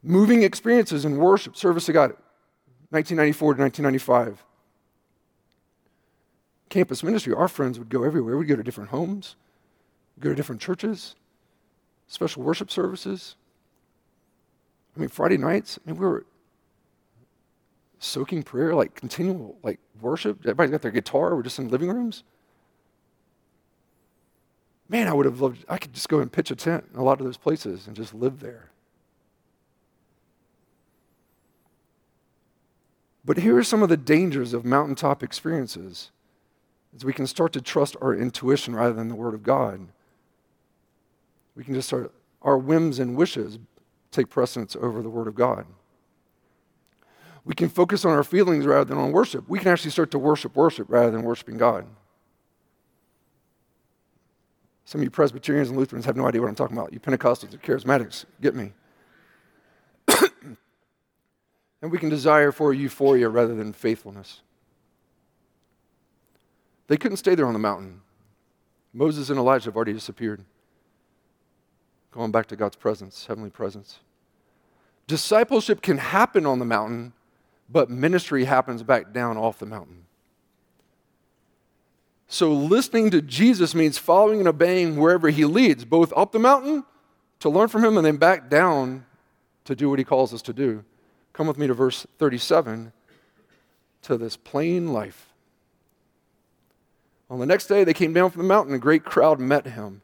moving 0.04 0.44
experiences 0.44 1.06
in 1.06 1.18
worship, 1.18 1.56
service 1.56 1.86
to 1.86 1.94
God, 1.94 2.12
1994 2.90 3.56
to 3.56 3.62
1995. 3.62 4.46
Campus 6.70 7.04
ministry, 7.04 7.34
our 7.34 7.48
friends 7.48 7.80
would 7.80 7.90
go 7.90 8.04
everywhere. 8.04 8.38
We'd 8.38 8.48
go 8.48 8.56
to 8.56 8.64
different 8.64 8.90
homes, 8.90 9.36
go 10.20 10.30
to 10.30 10.36
different 10.36 10.62
churches, 10.62 11.16
special 12.08 12.44
worship 12.44 12.70
services. 12.70 13.36
I 14.96 15.00
mean, 15.00 15.10
Friday 15.10 15.38
nights, 15.38 15.80
I 15.86 15.90
mean, 15.90 16.00
we 16.00 16.06
were 16.06 16.26
soaking 18.04 18.44
prayer, 18.44 18.76
like 18.76 18.96
continual, 18.96 19.58
like 19.64 19.80
worship. 20.02 20.40
Everybody's 20.42 20.72
got 20.72 20.82
their 20.82 20.92
guitar. 20.92 21.36
We're 21.36 21.44
just 21.44 21.60
in 21.60 21.70
living 21.70 21.90
rooms. 21.90 22.24
Man, 24.90 25.08
I 25.08 25.14
would 25.14 25.26
have 25.26 25.42
loved, 25.42 25.66
I 25.70 25.78
could 25.78 25.94
just 25.94 26.10
go 26.10 26.20
and 26.20 26.32
pitch 26.32 26.52
a 26.52 26.56
tent 26.56 26.86
in 26.94 27.00
a 27.00 27.04
lot 27.04 27.20
of 27.20 27.26
those 27.26 27.38
places 27.38 27.88
and 27.88 27.96
just 27.96 28.14
live 28.14 28.40
there. 28.42 28.70
But 33.26 33.38
here 33.38 33.58
are 33.58 33.64
some 33.64 33.82
of 33.82 33.90
the 33.90 33.98
dangers 33.98 34.54
of 34.54 34.66
mountaintop 34.66 35.24
experiences 35.24 36.12
is 36.96 37.06
we 37.06 37.14
can 37.14 37.26
start 37.26 37.54
to 37.54 37.62
trust 37.62 37.96
our 38.02 38.14
intuition 38.14 38.76
rather 38.76 38.94
than 38.94 39.08
the 39.08 39.16
word 39.16 39.34
of 39.34 39.44
God. 39.44 39.88
We 41.56 41.64
can 41.64 41.74
just 41.74 41.88
start 41.88 42.14
our 42.42 42.58
whims 42.58 43.00
and 43.00 43.16
wishes 43.16 43.58
take 44.12 44.30
precedence 44.30 44.76
over 44.76 45.02
the 45.02 45.10
word 45.10 45.28
of 45.28 45.36
God. 45.36 45.66
We 47.46 47.56
can 47.56 47.70
focus 47.70 48.06
on 48.06 48.12
our 48.12 48.24
feelings 48.24 48.66
rather 48.66 48.86
than 48.86 48.98
on 48.98 49.12
worship. 49.12 49.48
We 49.50 49.60
can 49.60 49.68
actually 49.68 49.92
start 49.92 50.12
to 50.12 50.20
worship 50.20 50.56
worship 50.56 50.88
rather 50.90 51.12
than 51.12 51.24
worshiping 51.24 51.58
God. 51.58 51.86
Some 54.86 55.02
of 55.02 55.04
you 55.04 55.10
Presbyterians 55.10 55.70
and 55.70 55.78
Lutherans 55.78 56.06
have 56.06 56.16
no 56.16 56.28
idea 56.28 56.42
what 56.42 56.48
I'm 56.48 56.56
talking 56.56 56.78
about. 56.78 56.94
You 56.94 57.00
Pentecostals 57.00 57.52
and 57.52 57.62
Charismatics, 57.62 58.26
get 58.42 58.56
me. 58.56 58.74
And 61.84 61.92
we 61.92 61.98
can 61.98 62.08
desire 62.08 62.54
for 62.54 62.74
euphoria 62.74 63.28
rather 63.28 63.54
than 63.54 63.74
faithfulness. 63.74 64.42
They 66.88 66.96
couldn't 66.96 67.18
stay 67.18 67.36
there 67.36 67.46
on 67.46 67.52
the 67.52 67.60
mountain. 67.60 68.00
Moses 68.94 69.30
and 69.30 69.38
Elijah 69.38 69.66
have 69.66 69.76
already 69.76 69.92
disappeared, 69.92 70.46
going 72.12 72.32
back 72.32 72.46
to 72.48 72.56
God's 72.56 72.78
presence, 72.78 73.26
heavenly 73.26 73.50
presence. 73.50 74.00
Discipleship 75.08 75.82
can 75.82 75.98
happen 75.98 76.46
on 76.46 76.60
the 76.60 76.66
mountain, 76.66 77.12
but 77.74 77.90
ministry 77.90 78.46
happens 78.46 78.84
back 78.84 79.12
down 79.12 79.36
off 79.36 79.58
the 79.60 79.66
mountain. 79.66 80.06
So, 82.28 82.52
listening 82.52 83.12
to 83.12 83.22
Jesus 83.22 83.76
means 83.76 83.98
following 83.98 84.40
and 84.40 84.48
obeying 84.48 84.96
wherever 84.96 85.30
he 85.30 85.46
leads, 85.46 85.84
both 85.86 86.14
up 86.16 86.32
the 86.32 86.40
mountain 86.40 86.84
to 87.40 87.50
learn 87.50 87.68
from 87.68 87.84
him 87.84 87.98
and 87.98 88.06
then 88.06 88.18
back 88.18 88.50
down 88.50 89.06
to 89.66 89.76
do 89.76 89.90
what 89.90 90.00
he 90.00 90.06
calls 90.06 90.34
us 90.34 90.42
to 90.44 90.54
do. 90.54 90.84
Come 91.34 91.48
with 91.48 91.58
me 91.58 91.68
to 91.68 91.74
verse 91.74 92.08
37 92.20 92.94
to 94.04 94.18
this 94.18 94.38
plain 94.38 94.94
life. 94.94 95.30
On 97.30 97.40
the 97.40 97.46
next 97.46 97.68
day, 97.68 97.84
they 97.84 97.94
came 97.94 98.14
down 98.14 98.30
from 98.30 98.44
the 98.44 98.48
mountain, 98.48 98.74
and 98.74 98.82
a 98.82 98.84
great 98.84 99.04
crowd 99.04 99.40
met 99.40 99.66
him. 99.66 100.02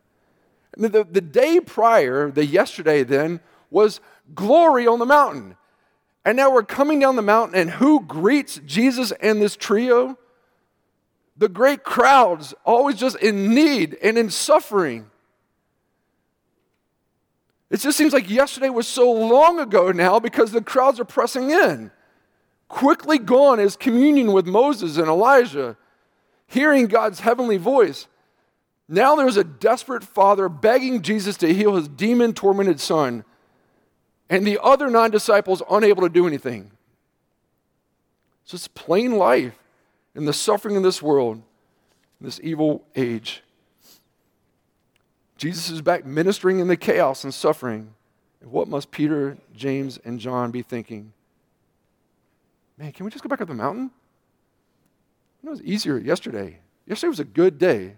And 0.73 0.85
the, 0.85 1.03
the 1.03 1.21
day 1.21 1.59
prior, 1.59 2.31
the 2.31 2.45
yesterday 2.45 3.03
then, 3.03 3.39
was 3.69 4.01
glory 4.33 4.87
on 4.87 4.99
the 4.99 5.05
mountain. 5.05 5.55
And 6.29 6.37
now 6.37 6.51
we're 6.51 6.61
coming 6.61 6.99
down 6.99 7.15
the 7.15 7.23
mountain, 7.23 7.59
and 7.59 7.71
who 7.71 8.01
greets 8.01 8.61
Jesus 8.65 9.11
and 9.13 9.41
this 9.41 9.55
trio? 9.55 10.15
the 11.39 11.49
great 11.49 11.83
crowds, 11.83 12.53
always 12.65 12.97
just 12.97 13.15
in 13.15 13.55
need 13.55 13.97
and 14.03 14.17
in 14.17 14.29
suffering. 14.29 15.09
It 17.69 17.79
just 17.79 17.97
seems 17.97 18.13
like 18.13 18.29
yesterday 18.29 18.69
was 18.69 18.87
so 18.87 19.09
long 19.09 19.59
ago 19.59 19.91
now 19.91 20.19
because 20.19 20.51
the 20.51 20.61
crowds 20.61 20.99
are 20.99 21.05
pressing 21.05 21.49
in. 21.49 21.91
Quickly 22.67 23.17
gone 23.17 23.59
is 23.59 23.77
communion 23.77 24.33
with 24.33 24.45
Moses 24.45 24.97
and 24.97 25.07
Elijah, 25.07 25.77
hearing 26.45 26.87
God's 26.87 27.21
heavenly 27.21 27.57
voice. 27.57 28.07
Now 28.89 29.15
there's 29.15 29.37
a 29.37 29.43
desperate 29.43 30.03
father 30.03 30.49
begging 30.49 31.01
Jesus 31.01 31.37
to 31.37 31.53
heal 31.53 31.75
his 31.75 31.87
demon 31.87 32.33
tormented 32.33 32.81
son, 32.81 33.23
and 34.29 34.45
the 34.45 34.59
other 34.61 34.89
nine 34.89 35.11
disciples 35.11 35.63
unable 35.69 36.03
to 36.03 36.09
do 36.09 36.27
anything. 36.27 36.71
It's 38.43 38.51
just 38.51 38.73
plain 38.75 39.13
life 39.13 39.57
in 40.15 40.25
the 40.25 40.33
suffering 40.33 40.75
in 40.75 40.83
this 40.83 41.01
world, 41.01 41.37
in 42.19 42.25
this 42.25 42.39
evil 42.43 42.83
age. 42.95 43.43
Jesus 45.37 45.69
is 45.69 45.81
back 45.81 46.05
ministering 46.05 46.59
in 46.59 46.67
the 46.67 46.77
chaos 46.77 47.23
and 47.23 47.33
suffering. 47.33 47.93
what 48.41 48.67
must 48.67 48.91
Peter, 48.91 49.37
James, 49.53 49.99
and 50.05 50.19
John 50.19 50.51
be 50.51 50.61
thinking? 50.61 51.13
Man, 52.77 52.91
can 52.91 53.05
we 53.05 53.11
just 53.11 53.23
go 53.23 53.29
back 53.29 53.41
up 53.41 53.47
the 53.47 53.53
mountain? 53.53 53.91
It 55.43 55.49
was 55.49 55.61
easier 55.61 55.97
yesterday. 55.97 56.59
Yesterday 56.85 57.09
was 57.09 57.19
a 57.19 57.25
good 57.25 57.57
day. 57.57 57.95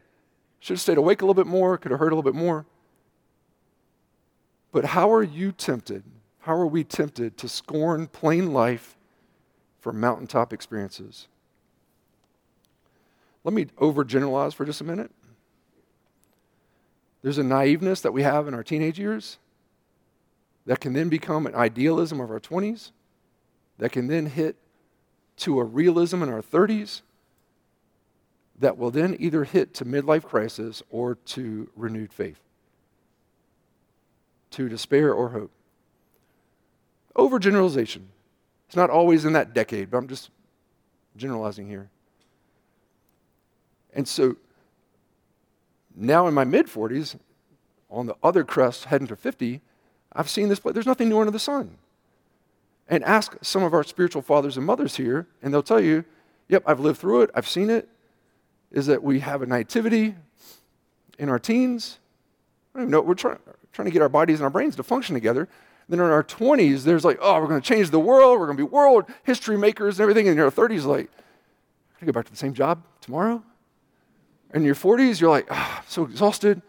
Should 0.59 0.73
have 0.73 0.81
stayed 0.81 0.97
awake 0.97 1.21
a 1.21 1.25
little 1.25 1.33
bit 1.33 1.47
more, 1.47 1.77
could 1.77 1.91
have 1.91 1.99
heard 1.99 2.11
a 2.11 2.15
little 2.15 2.31
bit 2.31 2.37
more. 2.37 2.65
But 4.71 4.85
how 4.85 5.11
are 5.11 5.23
you 5.23 5.51
tempted? 5.51 6.03
How 6.41 6.55
are 6.55 6.67
we 6.67 6.83
tempted 6.83 7.37
to 7.37 7.47
scorn 7.47 8.07
plain 8.07 8.51
life 8.51 8.95
for 9.79 9.93
mountaintop 9.93 10.51
experiences? 10.51 11.27
Let 13.43 13.53
me 13.53 13.65
overgeneralize 13.77 14.53
for 14.53 14.65
just 14.65 14.81
a 14.81 14.83
minute. 14.83 15.11
There's 17.21 17.37
a 17.37 17.43
naiveness 17.43 18.01
that 18.01 18.11
we 18.11 18.23
have 18.23 18.47
in 18.47 18.53
our 18.55 18.63
teenage 18.63 18.99
years 18.99 19.37
that 20.65 20.79
can 20.79 20.93
then 20.93 21.09
become 21.09 21.45
an 21.45 21.53
idealism 21.53 22.19
of 22.19 22.31
our 22.31 22.39
20s, 22.39 22.91
that 23.77 23.91
can 23.91 24.07
then 24.07 24.27
hit 24.27 24.55
to 25.37 25.59
a 25.59 25.63
realism 25.63 26.23
in 26.23 26.29
our 26.29 26.41
30s, 26.41 27.01
that 28.59 28.77
will 28.77 28.91
then 28.91 29.15
either 29.19 29.43
hit 29.43 29.73
to 29.75 29.85
midlife 29.85 30.23
crisis 30.23 30.81
or 30.89 31.15
to 31.15 31.69
renewed 31.75 32.13
faith, 32.13 32.39
to 34.51 34.69
despair 34.69 35.13
or 35.13 35.29
hope. 35.29 35.51
Overgeneralization. 37.15 38.03
It's 38.67 38.75
not 38.75 38.89
always 38.89 39.25
in 39.25 39.33
that 39.33 39.53
decade, 39.53 39.91
but 39.91 39.97
I'm 39.97 40.07
just 40.07 40.29
generalizing 41.17 41.67
here. 41.67 41.89
And 43.93 44.07
so 44.07 44.37
now 45.95 46.27
in 46.27 46.33
my 46.33 46.45
mid 46.45 46.67
40s, 46.67 47.17
on 47.89 48.05
the 48.05 48.15
other 48.23 48.43
crest 48.43 48.85
heading 48.85 49.07
to 49.07 49.15
50, 49.15 49.61
I've 50.13 50.29
seen 50.29 50.49
this 50.49 50.59
play. 50.59 50.71
There's 50.71 50.85
nothing 50.85 51.09
new 51.09 51.19
under 51.19 51.31
the 51.31 51.39
sun. 51.39 51.77
And 52.87 53.03
ask 53.03 53.35
some 53.41 53.63
of 53.63 53.73
our 53.73 53.83
spiritual 53.83 54.21
fathers 54.21 54.57
and 54.57 54.65
mothers 54.65 54.95
here, 54.95 55.27
and 55.41 55.53
they'll 55.53 55.63
tell 55.63 55.79
you, 55.79 56.05
yep, 56.47 56.63
I've 56.65 56.79
lived 56.79 56.99
through 56.99 57.23
it, 57.23 57.31
I've 57.35 57.47
seen 57.47 57.69
it. 57.69 57.87
Is 58.71 58.85
that 58.87 59.03
we 59.03 59.19
have 59.19 59.41
a 59.41 59.45
nativity 59.45 60.15
in 61.19 61.29
our 61.29 61.39
teens? 61.39 61.99
I 62.73 62.79
don't 62.79 62.83
even 62.83 62.91
know. 62.91 63.01
We're 63.01 63.15
trying, 63.15 63.39
trying 63.73 63.85
to 63.85 63.91
get 63.91 64.01
our 64.01 64.09
bodies 64.09 64.39
and 64.39 64.45
our 64.45 64.49
brains 64.49 64.77
to 64.77 64.83
function 64.83 65.13
together. 65.13 65.49
Then 65.91 65.99
in 65.99 66.05
our 66.05 66.23
20s, 66.23 66.83
there's 66.83 67.05
like, 67.05 67.19
oh, 67.21 67.39
we're 67.39 67.47
going 67.47 67.61
to 67.61 67.67
change 67.67 67.91
the 67.91 67.99
world. 67.99 68.39
We're 68.39 68.47
going 68.47 68.57
to 68.57 68.65
be 68.65 68.69
world 68.69 69.05
history 69.23 69.57
makers 69.57 69.99
and 69.99 70.01
everything. 70.01 70.27
And 70.27 70.39
in 70.39 70.43
our 70.43 70.49
30s, 70.49 70.85
like, 70.85 71.11
I 72.01 72.05
go 72.05 72.11
back 72.11 72.25
to 72.25 72.31
the 72.31 72.37
same 72.37 72.55
job 72.55 72.81
tomorrow 73.01 73.43
in 74.53 74.63
your 74.63 74.75
40s, 74.75 75.19
you're 75.19 75.29
like, 75.29 75.47
oh, 75.49 75.75
I'm 75.77 75.83
so 75.87 76.03
exhausted. 76.03 76.61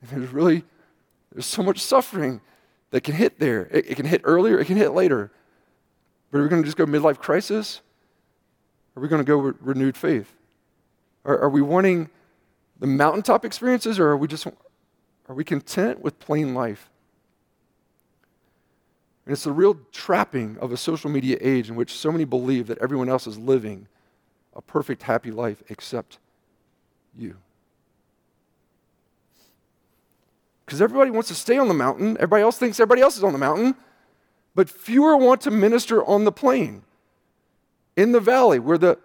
And 0.00 0.10
there's 0.10 0.32
really, 0.32 0.64
there's 1.32 1.46
so 1.46 1.62
much 1.62 1.80
suffering 1.80 2.40
that 2.90 3.02
can 3.02 3.14
hit 3.14 3.38
there. 3.38 3.68
It, 3.70 3.90
it 3.90 3.94
can 3.96 4.06
hit 4.06 4.20
earlier, 4.24 4.58
it 4.58 4.66
can 4.66 4.76
hit 4.76 4.92
later. 4.92 5.30
But 6.30 6.38
are 6.38 6.42
we 6.42 6.48
going 6.48 6.62
to 6.62 6.66
just 6.66 6.76
go 6.76 6.86
midlife 6.86 7.18
crisis? 7.18 7.80
Are 8.96 9.02
we 9.02 9.08
going 9.08 9.20
to 9.20 9.26
go 9.26 9.38
re- 9.38 9.54
renewed 9.60 9.96
faith? 9.96 10.34
Are, 11.24 11.38
are 11.38 11.48
we 11.48 11.62
wanting 11.62 12.10
the 12.78 12.86
mountaintop 12.86 13.44
experiences, 13.44 13.98
or 13.98 14.08
are 14.08 14.16
we 14.16 14.28
just, 14.28 14.46
are 14.46 15.34
we 15.34 15.44
content 15.44 16.00
with 16.00 16.18
plain 16.18 16.54
life? 16.54 16.90
And 19.26 19.32
it's 19.32 19.44
the 19.44 19.52
real 19.52 19.78
trapping 19.90 20.58
of 20.58 20.72
a 20.72 20.76
social 20.76 21.10
media 21.10 21.38
age 21.40 21.70
in 21.70 21.76
which 21.76 21.96
so 21.96 22.12
many 22.12 22.24
believe 22.24 22.66
that 22.66 22.78
everyone 22.78 23.08
else 23.08 23.26
is 23.26 23.38
living 23.38 23.88
a 24.54 24.60
perfect, 24.62 25.02
happy 25.02 25.30
life 25.30 25.62
except 25.68 26.18
you. 27.16 27.36
Because 30.64 30.80
everybody 30.80 31.10
wants 31.10 31.28
to 31.28 31.34
stay 31.34 31.58
on 31.58 31.68
the 31.68 31.74
mountain. 31.74 32.16
Everybody 32.16 32.42
else 32.42 32.58
thinks 32.58 32.78
everybody 32.80 33.02
else 33.02 33.16
is 33.16 33.24
on 33.24 33.32
the 33.32 33.38
mountain. 33.38 33.74
But 34.54 34.70
fewer 34.70 35.16
want 35.16 35.40
to 35.42 35.50
minister 35.50 36.04
on 36.04 36.24
the 36.24 36.32
plain, 36.32 36.84
in 37.96 38.12
the 38.12 38.20
valley, 38.20 38.58
where 38.58 38.78
the 38.78 38.98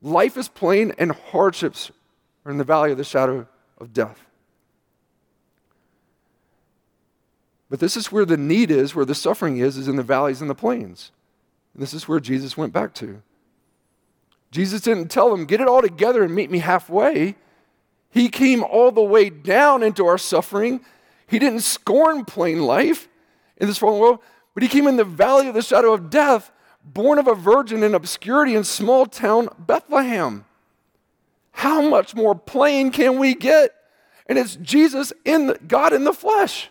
life 0.00 0.36
is 0.36 0.48
plain 0.48 0.92
and 0.98 1.12
hardships 1.12 1.90
are 2.44 2.50
in 2.50 2.58
the 2.58 2.64
valley 2.64 2.90
of 2.90 2.98
the 2.98 3.04
shadow 3.04 3.46
of 3.78 3.92
death. 3.92 4.23
But 7.74 7.80
this 7.80 7.96
is 7.96 8.12
where 8.12 8.24
the 8.24 8.36
need 8.36 8.70
is, 8.70 8.94
where 8.94 9.04
the 9.04 9.16
suffering 9.16 9.56
is, 9.56 9.76
is 9.76 9.88
in 9.88 9.96
the 9.96 10.04
valleys 10.04 10.40
and 10.40 10.48
the 10.48 10.54
plains. 10.54 11.10
And 11.72 11.82
this 11.82 11.92
is 11.92 12.06
where 12.06 12.20
Jesus 12.20 12.56
went 12.56 12.72
back 12.72 12.94
to. 12.94 13.20
Jesus 14.52 14.80
didn't 14.80 15.08
tell 15.08 15.28
them, 15.28 15.44
get 15.44 15.60
it 15.60 15.66
all 15.66 15.82
together 15.82 16.22
and 16.22 16.32
meet 16.32 16.52
me 16.52 16.60
halfway. 16.60 17.34
He 18.10 18.28
came 18.28 18.62
all 18.62 18.92
the 18.92 19.02
way 19.02 19.28
down 19.28 19.82
into 19.82 20.06
our 20.06 20.18
suffering. 20.18 20.82
He 21.26 21.40
didn't 21.40 21.62
scorn 21.62 22.24
plain 22.24 22.62
life 22.62 23.08
in 23.56 23.66
this 23.66 23.78
fallen 23.78 23.98
world, 23.98 24.20
but 24.54 24.62
he 24.62 24.68
came 24.68 24.86
in 24.86 24.94
the 24.94 25.02
valley 25.02 25.48
of 25.48 25.54
the 25.54 25.60
shadow 25.60 25.92
of 25.92 26.10
death, 26.10 26.52
born 26.84 27.18
of 27.18 27.26
a 27.26 27.34
virgin 27.34 27.82
in 27.82 27.92
obscurity 27.92 28.54
in 28.54 28.62
small 28.62 29.04
town 29.04 29.48
Bethlehem. 29.58 30.44
How 31.50 31.82
much 31.82 32.14
more 32.14 32.36
plain 32.36 32.92
can 32.92 33.18
we 33.18 33.34
get? 33.34 33.74
And 34.28 34.38
it's 34.38 34.54
Jesus 34.54 35.12
in 35.24 35.48
the, 35.48 35.58
God 35.66 35.92
in 35.92 36.04
the 36.04 36.12
flesh. 36.12 36.70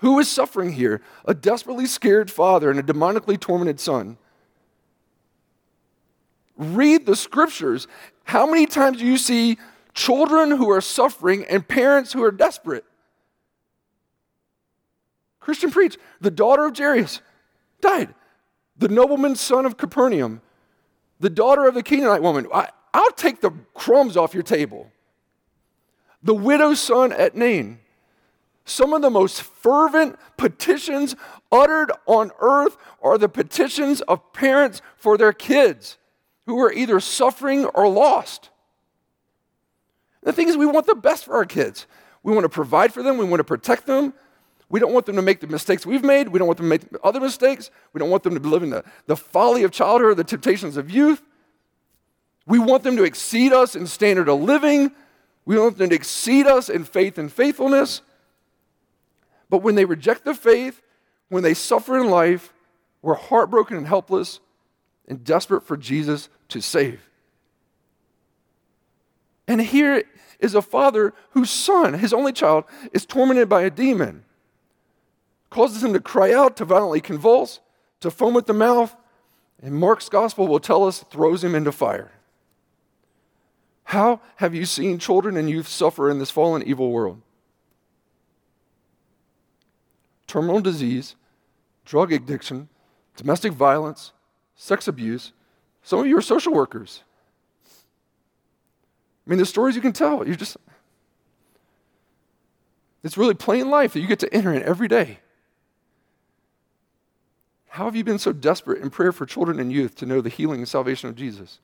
Who 0.00 0.18
is 0.18 0.28
suffering 0.28 0.72
here? 0.72 1.02
A 1.26 1.34
desperately 1.34 1.86
scared 1.86 2.30
father 2.30 2.70
and 2.70 2.80
a 2.80 2.82
demonically 2.82 3.38
tormented 3.38 3.78
son. 3.78 4.16
Read 6.56 7.06
the 7.06 7.16
scriptures. 7.16 7.86
How 8.24 8.46
many 8.46 8.66
times 8.66 8.98
do 8.98 9.06
you 9.06 9.18
see 9.18 9.58
children 9.94 10.52
who 10.52 10.70
are 10.70 10.80
suffering 10.80 11.44
and 11.44 11.66
parents 11.66 12.12
who 12.12 12.22
are 12.22 12.30
desperate? 12.30 12.84
Christian 15.38 15.70
preach. 15.70 15.98
The 16.20 16.30
daughter 16.30 16.66
of 16.66 16.76
Jairus 16.76 17.20
died. 17.80 18.14
The 18.78 18.88
nobleman's 18.88 19.40
son 19.40 19.66
of 19.66 19.76
Capernaum, 19.76 20.40
the 21.18 21.28
daughter 21.28 21.66
of 21.66 21.74
the 21.74 21.82
Canaanite 21.82 22.22
woman. 22.22 22.46
I, 22.52 22.68
will 22.94 23.10
take 23.10 23.42
the 23.42 23.52
crumbs 23.74 24.16
off 24.16 24.32
your 24.32 24.42
table. 24.42 24.90
The 26.22 26.34
widow's 26.34 26.80
son 26.80 27.12
at 27.12 27.36
Nain. 27.36 27.80
Some 28.64 28.92
of 28.92 29.02
the 29.02 29.10
most 29.10 29.42
fervent 29.42 30.18
petitions 30.36 31.16
uttered 31.50 31.90
on 32.06 32.30
earth 32.40 32.76
are 33.02 33.18
the 33.18 33.28
petitions 33.28 34.00
of 34.02 34.32
parents 34.32 34.80
for 34.96 35.18
their 35.18 35.32
kids 35.32 35.98
who 36.46 36.60
are 36.60 36.72
either 36.72 37.00
suffering 37.00 37.64
or 37.66 37.88
lost. 37.88 38.50
The 40.22 40.32
thing 40.32 40.48
is, 40.48 40.56
we 40.56 40.66
want 40.66 40.86
the 40.86 40.94
best 40.94 41.24
for 41.24 41.34
our 41.34 41.44
kids. 41.44 41.86
We 42.22 42.32
want 42.32 42.44
to 42.44 42.50
provide 42.50 42.92
for 42.92 43.02
them, 43.02 43.16
we 43.16 43.24
want 43.24 43.40
to 43.40 43.44
protect 43.44 43.86
them. 43.86 44.12
We 44.68 44.78
don't 44.78 44.92
want 44.92 45.06
them 45.06 45.16
to 45.16 45.22
make 45.22 45.40
the 45.40 45.48
mistakes 45.48 45.84
we've 45.84 46.04
made. 46.04 46.28
We 46.28 46.38
don't 46.38 46.46
want 46.46 46.58
them 46.58 46.66
to 46.66 46.70
make 46.70 46.82
other 47.02 47.18
mistakes. 47.18 47.72
We 47.92 47.98
don't 47.98 48.08
want 48.08 48.22
them 48.22 48.34
to 48.34 48.40
be 48.40 48.48
living 48.48 48.70
the, 48.70 48.84
the 49.06 49.16
folly 49.16 49.64
of 49.64 49.72
childhood 49.72 50.12
or 50.12 50.14
the 50.14 50.22
temptations 50.22 50.76
of 50.76 50.88
youth. 50.88 51.22
We 52.46 52.60
want 52.60 52.84
them 52.84 52.96
to 52.96 53.02
exceed 53.02 53.52
us 53.52 53.74
in 53.74 53.88
standard 53.88 54.28
of 54.28 54.40
living. 54.40 54.92
We 55.44 55.58
want 55.58 55.76
them 55.76 55.90
to 55.90 55.94
exceed 55.96 56.46
us 56.46 56.68
in 56.68 56.84
faith 56.84 57.18
and 57.18 57.32
faithfulness. 57.32 58.02
But 59.50 59.58
when 59.58 59.74
they 59.74 59.84
reject 59.84 60.24
the 60.24 60.34
faith, 60.34 60.80
when 61.28 61.42
they 61.42 61.54
suffer 61.54 61.98
in 61.98 62.08
life, 62.08 62.54
we're 63.02 63.14
heartbroken 63.14 63.76
and 63.76 63.86
helpless 63.86 64.40
and 65.08 65.24
desperate 65.24 65.66
for 65.66 65.76
Jesus 65.76 66.28
to 66.48 66.62
save. 66.62 67.10
And 69.48 69.60
here 69.60 70.04
is 70.38 70.54
a 70.54 70.62
father 70.62 71.12
whose 71.30 71.50
son, 71.50 71.94
his 71.94 72.12
only 72.12 72.32
child, 72.32 72.64
is 72.92 73.04
tormented 73.04 73.48
by 73.48 73.62
a 73.62 73.70
demon, 73.70 74.24
causes 75.50 75.82
him 75.82 75.92
to 75.92 76.00
cry 76.00 76.32
out, 76.32 76.56
to 76.56 76.64
violently 76.64 77.00
convulse, 77.00 77.58
to 78.00 78.10
foam 78.10 78.36
at 78.36 78.46
the 78.46 78.54
mouth, 78.54 78.94
and 79.60 79.74
Mark's 79.74 80.08
gospel 80.08 80.46
will 80.46 80.60
tell 80.60 80.86
us 80.86 81.04
throws 81.10 81.42
him 81.42 81.54
into 81.54 81.72
fire. 81.72 82.12
How 83.84 84.20
have 84.36 84.54
you 84.54 84.64
seen 84.64 84.98
children 85.00 85.36
and 85.36 85.50
youth 85.50 85.66
suffer 85.66 86.08
in 86.08 86.20
this 86.20 86.30
fallen, 86.30 86.62
evil 86.62 86.92
world? 86.92 87.20
Terminal 90.30 90.60
disease, 90.60 91.16
drug 91.84 92.12
addiction, 92.12 92.68
domestic 93.16 93.52
violence, 93.52 94.12
sex 94.54 94.86
abuse, 94.86 95.32
Some 95.82 95.98
of 95.98 96.06
you 96.06 96.16
are 96.16 96.22
social 96.22 96.52
workers. 96.52 97.02
I 99.26 99.30
mean, 99.30 99.40
the 99.40 99.44
stories 99.44 99.74
you 99.74 99.82
can 99.82 99.92
tell, 99.92 100.24
you 100.24 100.36
just, 100.36 100.56
it's 103.02 103.18
really 103.18 103.34
plain 103.34 103.70
life 103.70 103.92
that 103.94 104.00
you 104.00 104.06
get 104.06 104.20
to 104.20 104.32
enter 104.32 104.54
in 104.54 104.62
every 104.62 104.86
day. 104.86 105.18
How 107.70 107.86
have 107.86 107.96
you 107.96 108.04
been 108.04 108.20
so 108.20 108.32
desperate 108.32 108.82
in 108.82 108.90
prayer 108.90 109.10
for 109.10 109.26
children 109.26 109.58
and 109.58 109.72
youth 109.72 109.96
to 109.96 110.06
know 110.06 110.20
the 110.20 110.28
healing 110.28 110.60
and 110.60 110.68
salvation 110.68 111.08
of 111.08 111.16
Jesus? 111.16 111.58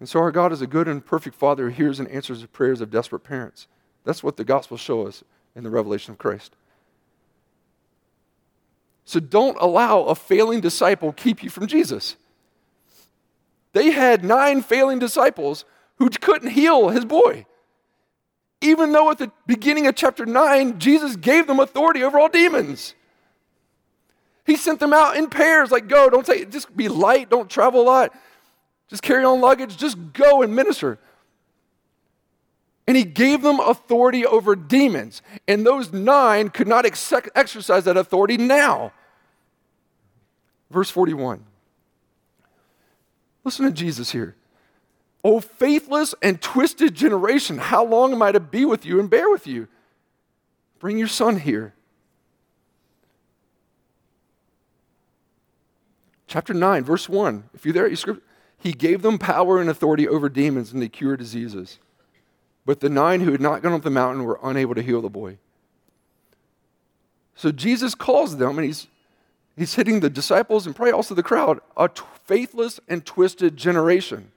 And 0.00 0.08
so, 0.08 0.20
our 0.20 0.32
God 0.32 0.52
is 0.52 0.62
a 0.62 0.66
good 0.66 0.88
and 0.88 1.04
perfect 1.04 1.36
Father 1.36 1.68
who 1.68 1.76
hears 1.76 2.00
and 2.00 2.08
answers 2.08 2.40
the 2.40 2.48
prayers 2.48 2.80
of 2.80 2.90
desperate 2.90 3.24
parents. 3.24 3.66
That's 4.04 4.22
what 4.22 4.38
the 4.38 4.44
Gospels 4.44 4.80
show 4.80 5.06
us 5.06 5.22
in 5.54 5.64
the 5.64 5.70
revelation 5.70 6.12
of 6.12 6.18
Christ. 6.18 6.56
So, 9.04 9.20
don't 9.20 9.56
allow 9.60 10.04
a 10.04 10.14
failing 10.14 10.60
disciple 10.60 11.12
keep 11.12 11.42
you 11.42 11.50
from 11.50 11.66
Jesus. 11.66 12.16
They 13.72 13.90
had 13.90 14.24
nine 14.24 14.62
failing 14.62 14.98
disciples 14.98 15.64
who 15.96 16.08
couldn't 16.08 16.50
heal 16.50 16.88
his 16.88 17.04
boy. 17.04 17.46
Even 18.60 18.92
though 18.92 19.10
at 19.10 19.18
the 19.18 19.30
beginning 19.46 19.86
of 19.86 19.94
chapter 19.94 20.24
9, 20.24 20.78
Jesus 20.78 21.16
gave 21.16 21.46
them 21.46 21.60
authority 21.60 22.02
over 22.02 22.18
all 22.18 22.28
demons. 22.28 22.94
He 24.46 24.56
sent 24.56 24.80
them 24.80 24.92
out 24.92 25.16
in 25.16 25.28
pairs, 25.28 25.70
like, 25.70 25.88
go, 25.88 26.08
don't 26.08 26.26
say, 26.26 26.44
just 26.44 26.74
be 26.76 26.88
light, 26.88 27.30
don't 27.30 27.50
travel 27.50 27.82
a 27.82 27.84
lot, 27.84 28.14
just 28.88 29.02
carry 29.02 29.24
on 29.24 29.40
luggage, 29.40 29.76
just 29.76 29.98
go 30.12 30.42
and 30.42 30.54
minister. 30.54 30.98
And 32.86 32.96
he 32.96 33.04
gave 33.04 33.42
them 33.42 33.60
authority 33.60 34.26
over 34.26 34.54
demons. 34.54 35.22
And 35.48 35.64
those 35.64 35.92
nine 35.92 36.50
could 36.50 36.68
not 36.68 36.84
ex- 36.84 37.12
exercise 37.34 37.84
that 37.84 37.96
authority 37.96 38.36
now. 38.36 38.92
Verse 40.70 40.90
41. 40.90 41.44
Listen 43.44 43.66
to 43.66 43.72
Jesus 43.72 44.10
here. 44.10 44.36
O 45.22 45.40
faithless 45.40 46.14
and 46.20 46.40
twisted 46.40 46.94
generation, 46.94 47.56
how 47.56 47.84
long 47.84 48.12
am 48.12 48.20
I 48.20 48.32
to 48.32 48.40
be 48.40 48.66
with 48.66 48.84
you 48.84 49.00
and 49.00 49.08
bear 49.08 49.30
with 49.30 49.46
you? 49.46 49.68
Bring 50.78 50.98
your 50.98 51.08
son 51.08 51.38
here. 51.38 51.72
Chapter 56.26 56.52
9, 56.52 56.84
verse 56.84 57.08
1. 57.08 57.44
If 57.54 57.64
you're 57.64 57.72
there, 57.72 57.88
you 57.88 57.96
script, 57.96 58.22
he 58.58 58.72
gave 58.72 59.02
them 59.02 59.18
power 59.18 59.60
and 59.60 59.70
authority 59.70 60.08
over 60.08 60.28
demons 60.28 60.72
and 60.72 60.82
they 60.82 60.88
cure 60.88 61.16
diseases. 61.16 61.78
But 62.66 62.80
the 62.80 62.88
nine 62.88 63.20
who 63.20 63.32
had 63.32 63.40
not 63.40 63.62
gone 63.62 63.72
up 63.72 63.82
the 63.82 63.90
mountain 63.90 64.24
were 64.24 64.38
unable 64.42 64.74
to 64.74 64.82
heal 64.82 65.02
the 65.02 65.10
boy. 65.10 65.38
So 67.34 67.52
Jesus 67.52 67.94
calls 67.94 68.36
them, 68.36 68.58
and 68.58 68.66
he's, 68.66 68.86
he's 69.56 69.74
hitting 69.74 70.00
the 70.00 70.10
disciples 70.10 70.66
and 70.66 70.74
probably 70.74 70.92
also 70.92 71.14
the 71.14 71.22
crowd, 71.22 71.60
a 71.76 71.88
t- 71.88 72.02
faithless 72.24 72.80
and 72.88 73.04
twisted 73.04 73.56
generation. 73.56 74.30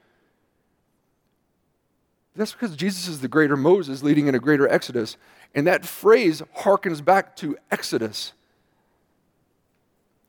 That's 2.35 2.51
because 2.51 2.75
Jesus 2.75 3.07
is 3.07 3.21
the 3.21 3.27
greater 3.27 3.57
Moses 3.57 4.03
leading 4.03 4.27
in 4.27 4.35
a 4.35 4.39
greater 4.39 4.67
Exodus. 4.67 5.17
And 5.55 5.65
that 5.65 5.85
phrase 5.85 6.43
harkens 6.59 7.03
back 7.03 7.35
to 7.37 7.57
Exodus. 7.71 8.33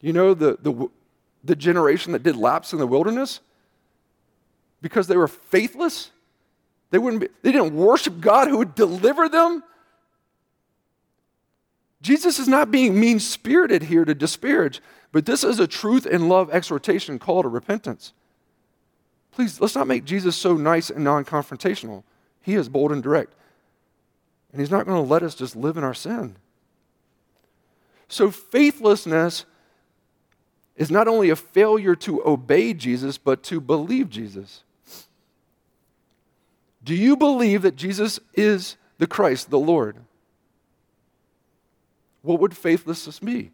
You 0.01 0.13
know, 0.13 0.33
the, 0.33 0.57
the, 0.63 0.89
the 1.45 1.57
generation 1.57 2.13
that 2.13 2.23
did 2.23 2.37
laps 2.37 2.73
in 2.73 2.79
the 2.79 2.87
wilderness? 2.87 3.41
Because 4.81 5.07
they 5.07 5.17
were 5.17 5.29
faithless? 5.29 6.11
They, 6.91 6.99
wouldn't 6.99 7.21
be, 7.21 7.29
they 7.43 7.53
didn't 7.53 7.75
worship 7.75 8.21
God 8.21 8.49
who 8.49 8.59
would 8.59 8.75
deliver 8.75 9.29
them? 9.29 9.63
Jesus 12.01 12.39
is 12.39 12.49
not 12.49 12.71
being 12.71 12.99
mean 12.99 13.21
spirited 13.21 13.85
here 13.85 14.05
to 14.05 14.15
disparage, 14.15 14.81
but 15.13 15.27
this 15.27 15.43
is 15.43 15.59
a 15.59 15.67
truth 15.67 16.07
and 16.07 16.29
love 16.29 16.49
exhortation 16.51 17.19
call 17.19 17.43
to 17.43 17.49
repentance. 17.49 18.13
Please, 19.33 19.61
let's 19.61 19.75
not 19.75 19.87
make 19.87 20.05
Jesus 20.05 20.37
so 20.37 20.57
nice 20.57 20.91
and 20.91 21.05
non 21.05 21.25
confrontational. 21.25 22.05
He 22.41 22.55
is 22.55 22.69
bold 22.69 22.93
and 22.93 23.03
direct. 23.03 23.35
And 24.53 24.61
He's 24.61 24.71
not 24.71 24.87
going 24.87 25.03
to 25.03 25.09
let 25.09 25.23
us 25.23 25.35
just 25.35 25.55
live 25.55 25.77
in 25.77 25.85
our 25.85 25.95
sin. 25.95 26.37
So, 28.09 28.31
faithlessness 28.31 29.45
is 30.77 30.91
not 30.91 31.09
only 31.09 31.29
a 31.31 31.37
failure 31.37 31.95
to 31.97 32.25
obey 32.25 32.73
Jesus, 32.73 33.19
but 33.19 33.43
to 33.45 33.61
believe 33.61 34.09
Jesus. 34.09 34.63
Do 36.89 36.95
you 36.95 37.19
believe 37.19 37.61
that 37.61 37.77
Jesus 37.77 38.19
is 38.33 38.79
the 38.97 39.07
Christ, 39.07 39.51
the 39.51 39.59
Lord? 39.59 39.97
What 42.23 42.41
would 42.41 42.57
faithlessness 42.57 43.19
be? 43.19 43.51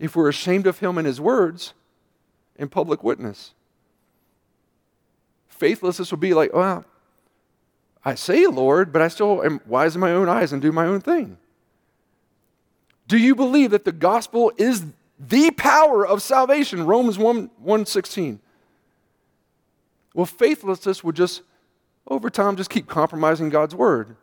If 0.00 0.16
we're 0.16 0.28
ashamed 0.28 0.66
of 0.66 0.80
him 0.80 0.98
and 0.98 1.06
his 1.06 1.20
words 1.20 1.74
in 2.56 2.68
public 2.68 3.04
witness. 3.04 3.54
Faithlessness 5.46 6.10
would 6.10 6.18
be 6.18 6.34
like, 6.34 6.52
well, 6.52 6.84
I 8.04 8.16
say 8.16 8.48
Lord, 8.48 8.92
but 8.92 9.00
I 9.00 9.06
still 9.06 9.44
am 9.44 9.60
wise 9.64 9.94
in 9.94 10.00
my 10.00 10.10
own 10.10 10.28
eyes 10.28 10.52
and 10.52 10.60
do 10.60 10.72
my 10.72 10.86
own 10.86 11.00
thing. 11.00 11.38
Do 13.06 13.16
you 13.16 13.36
believe 13.36 13.70
that 13.70 13.84
the 13.84 13.92
gospel 13.92 14.50
is 14.56 14.86
the 15.20 15.52
power 15.52 16.04
of 16.04 16.20
salvation, 16.20 16.84
Romans 16.84 17.16
1, 17.16 17.48
1 17.58 17.86
16. 17.86 18.40
Well, 20.14 20.26
faithlessness 20.26 21.04
would 21.04 21.14
just, 21.14 21.42
over 22.06 22.30
time, 22.30 22.56
just 22.56 22.70
keep 22.70 22.86
compromising 22.86 23.48
God's 23.48 23.74
word 23.74 24.16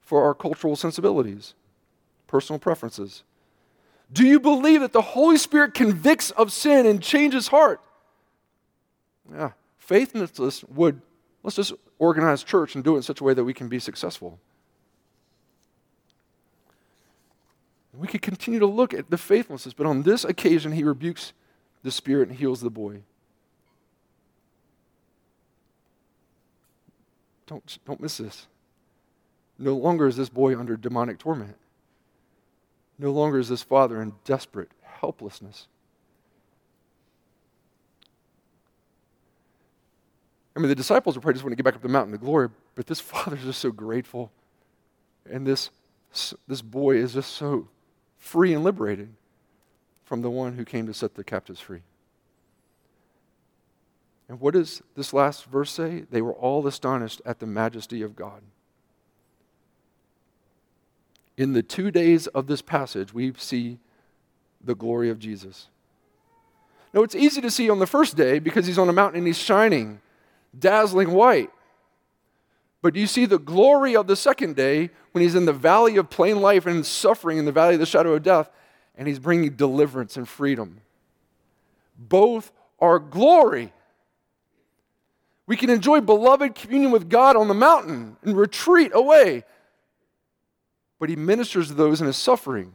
for 0.00 0.24
our 0.24 0.34
cultural 0.34 0.76
sensibilities, 0.76 1.54
personal 2.26 2.58
preferences. 2.58 3.22
Do 4.12 4.24
you 4.26 4.38
believe 4.38 4.80
that 4.80 4.92
the 4.92 5.00
Holy 5.00 5.38
Spirit 5.38 5.74
convicts 5.74 6.30
of 6.32 6.52
sin 6.52 6.86
and 6.86 7.02
changes 7.02 7.48
heart? 7.48 7.80
Yeah, 9.32 9.52
faithlessness 9.78 10.62
would, 10.64 11.00
let's 11.42 11.56
just 11.56 11.72
organize 11.98 12.44
church 12.44 12.74
and 12.74 12.84
do 12.84 12.94
it 12.94 12.98
in 12.98 13.02
such 13.02 13.20
a 13.20 13.24
way 13.24 13.32
that 13.32 13.44
we 13.44 13.54
can 13.54 13.68
be 13.68 13.78
successful. 13.78 14.38
We 17.96 18.08
could 18.08 18.22
continue 18.22 18.60
to 18.60 18.66
look 18.66 18.92
at 18.92 19.08
the 19.08 19.16
faithfulness, 19.16 19.72
but 19.72 19.86
on 19.86 20.02
this 20.02 20.24
occasion, 20.24 20.72
he 20.72 20.82
rebukes 20.82 21.32
the 21.82 21.90
spirit 21.90 22.28
and 22.28 22.38
heals 22.38 22.60
the 22.60 22.70
boy. 22.70 23.02
Don't, 27.46 27.78
don't 27.84 28.00
miss 28.00 28.18
this. 28.18 28.46
No 29.58 29.76
longer 29.76 30.06
is 30.06 30.16
this 30.16 30.28
boy 30.28 30.58
under 30.58 30.76
demonic 30.76 31.18
torment. 31.18 31.56
No 32.98 33.10
longer 33.10 33.38
is 33.38 33.48
this 33.48 33.62
father 33.62 34.00
in 34.00 34.14
desperate 34.24 34.70
helplessness. 34.82 35.68
I 40.56 40.60
mean, 40.60 40.68
the 40.68 40.74
disciples 40.74 41.16
are 41.16 41.20
probably 41.20 41.34
just 41.34 41.44
want 41.44 41.52
to 41.52 41.56
get 41.56 41.64
back 41.64 41.74
up 41.74 41.82
the 41.82 41.88
mountain 41.88 42.12
to 42.12 42.18
glory, 42.18 42.48
but 42.74 42.86
this 42.86 43.00
father 43.00 43.36
is 43.36 43.42
just 43.42 43.60
so 43.60 43.70
grateful. 43.70 44.30
And 45.28 45.46
this, 45.46 45.70
this 46.46 46.62
boy 46.62 46.96
is 46.96 47.14
just 47.14 47.32
so 47.32 47.68
free 48.18 48.54
and 48.54 48.62
liberated 48.62 49.14
from 50.04 50.22
the 50.22 50.30
one 50.30 50.54
who 50.54 50.64
came 50.64 50.86
to 50.86 50.94
set 50.94 51.14
the 51.14 51.24
captives 51.24 51.60
free. 51.60 51.82
And 54.28 54.40
what 54.40 54.54
does 54.54 54.82
this 54.96 55.12
last 55.12 55.44
verse 55.44 55.70
say? 55.70 56.04
They 56.10 56.22
were 56.22 56.32
all 56.32 56.66
astonished 56.66 57.20
at 57.26 57.40
the 57.40 57.46
majesty 57.46 58.02
of 58.02 58.16
God. 58.16 58.42
In 61.36 61.52
the 61.52 61.62
two 61.62 61.90
days 61.90 62.26
of 62.28 62.46
this 62.46 62.62
passage, 62.62 63.12
we 63.12 63.32
see 63.36 63.78
the 64.62 64.74
glory 64.74 65.10
of 65.10 65.18
Jesus. 65.18 65.68
Now, 66.92 67.02
it's 67.02 67.16
easy 67.16 67.40
to 67.40 67.50
see 67.50 67.68
on 67.68 67.80
the 67.80 67.86
first 67.86 68.16
day 68.16 68.38
because 68.38 68.66
he's 68.66 68.78
on 68.78 68.88
a 68.88 68.92
mountain 68.92 69.18
and 69.18 69.26
he's 69.26 69.38
shining, 69.38 70.00
dazzling 70.56 71.10
white. 71.10 71.50
But 72.82 72.94
you 72.94 73.06
see 73.06 73.26
the 73.26 73.38
glory 73.38 73.96
of 73.96 74.06
the 74.06 74.14
second 74.14 74.56
day 74.56 74.90
when 75.12 75.22
he's 75.22 75.34
in 75.34 75.44
the 75.44 75.52
valley 75.52 75.96
of 75.96 76.08
plain 76.08 76.40
life 76.40 76.66
and 76.66 76.86
suffering 76.86 77.38
in 77.38 77.46
the 77.46 77.52
valley 77.52 77.74
of 77.74 77.80
the 77.80 77.86
shadow 77.86 78.12
of 78.12 78.22
death, 78.22 78.48
and 78.94 79.08
he's 79.08 79.18
bringing 79.18 79.56
deliverance 79.56 80.16
and 80.16 80.28
freedom. 80.28 80.80
Both 81.98 82.52
are 82.78 82.98
glory. 82.98 83.72
We 85.46 85.56
can 85.56 85.70
enjoy 85.70 86.00
beloved 86.00 86.54
communion 86.54 86.90
with 86.90 87.08
God 87.08 87.36
on 87.36 87.48
the 87.48 87.54
mountain 87.54 88.16
and 88.22 88.36
retreat 88.36 88.92
away. 88.94 89.44
But 90.98 91.10
he 91.10 91.16
ministers 91.16 91.68
to 91.68 91.74
those 91.74 92.00
in 92.00 92.06
his 92.06 92.16
suffering. 92.16 92.72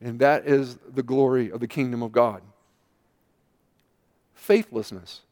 And 0.00 0.20
that 0.20 0.46
is 0.46 0.76
the 0.92 1.02
glory 1.02 1.50
of 1.50 1.60
the 1.60 1.66
kingdom 1.66 2.02
of 2.02 2.12
God. 2.12 2.42
Faithlessness. 4.34 5.22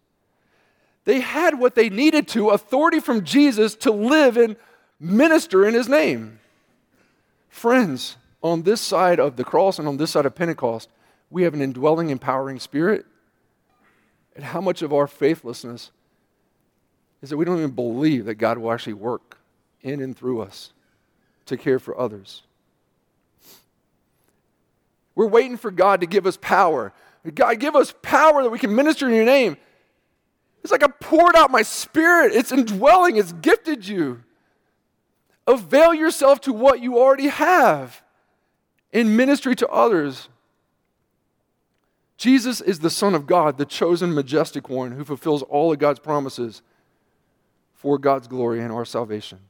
They 1.05 1.21
had 1.21 1.59
what 1.59 1.75
they 1.75 1.91
needed 1.91 2.27
to 2.29 2.51
authority 2.51 2.99
from 2.99 3.25
Jesus 3.25 3.75
to 3.77 3.93
live 3.93 4.37
and 4.37 4.57
minister 4.99 5.67
in 5.67 5.75
his 5.75 5.89
name. 5.89 6.41
Friends, 7.49 8.17
on 8.43 8.63
this 8.63 8.81
side 8.81 9.21
of 9.21 9.37
the 9.37 9.45
cross 9.45 9.79
and 9.79 9.87
on 9.87 9.99
this 9.99 10.11
side 10.11 10.27
of 10.27 10.35
Pentecost, 10.35 10.89
we 11.31 11.43
have 11.45 11.55
an 11.55 11.63
indwelling, 11.63 12.11
empowering 12.11 12.59
spirit. 12.59 13.07
And 14.35 14.45
how 14.45 14.61
much 14.61 14.83
of 14.83 14.93
our 14.93 15.07
faithlessness 15.07 15.91
is 17.23 17.31
that 17.31 17.37
we 17.37 17.45
don't 17.45 17.59
even 17.59 17.71
believe 17.71 18.25
that 18.27 18.35
God 18.35 18.59
will 18.59 18.73
actually 18.73 18.95
work 18.95 19.39
in 19.83 20.01
and 20.01 20.17
through 20.17 20.43
us 20.43 20.73
to 21.47 21.57
care 21.57 21.79
for 21.79 21.99
others. 21.99 22.43
We're 25.15 25.29
waiting 25.29 25.57
for 25.57 25.71
God 25.71 26.01
to 26.01 26.07
give 26.07 26.27
us 26.27 26.37
power, 26.37 26.93
God, 27.35 27.59
give 27.61 27.77
us 27.77 27.95
power 28.03 28.43
that 28.43 28.51
we 28.51 28.59
can 28.59 28.75
minister 28.75 29.09
in 29.09 29.15
your 29.15 29.25
name. 29.25 29.57
It's 30.63 30.73
like 30.73 30.83
I 30.83 30.89
poured 30.89 31.37
out 31.37 31.51
my 31.51 31.63
spirit. 31.63 32.35
It's 32.35 32.53
indwelling, 32.53 33.17
it's 33.17 33.33
gifted 33.33 33.87
you. 33.87 34.23
Avail 35.47 35.95
yourself 35.95 36.41
to 36.43 36.53
what 36.53 36.81
you 36.81 36.99
already 36.99 37.29
have 37.29 38.03
in 38.93 39.17
ministry 39.17 39.55
to 39.57 39.69
others. 39.69 40.29
Jesus 42.17 42.61
is 42.61 42.79
the 42.79 42.91
Son 42.91 43.15
of 43.15 43.27
God, 43.27 43.59
the 43.59 43.65
chosen, 43.65 44.15
majestic 44.15 44.69
one 44.69 44.93
who 44.93 45.05
fulfills 45.05 45.43
all 45.43 45.73
of 45.73 45.79
God's 45.79 45.99
promises 45.99 46.63
for 47.75 47.99
God's 47.99 48.29
glory 48.29 48.61
and 48.61 48.73
our 48.73 48.85
salvation. 48.85 49.41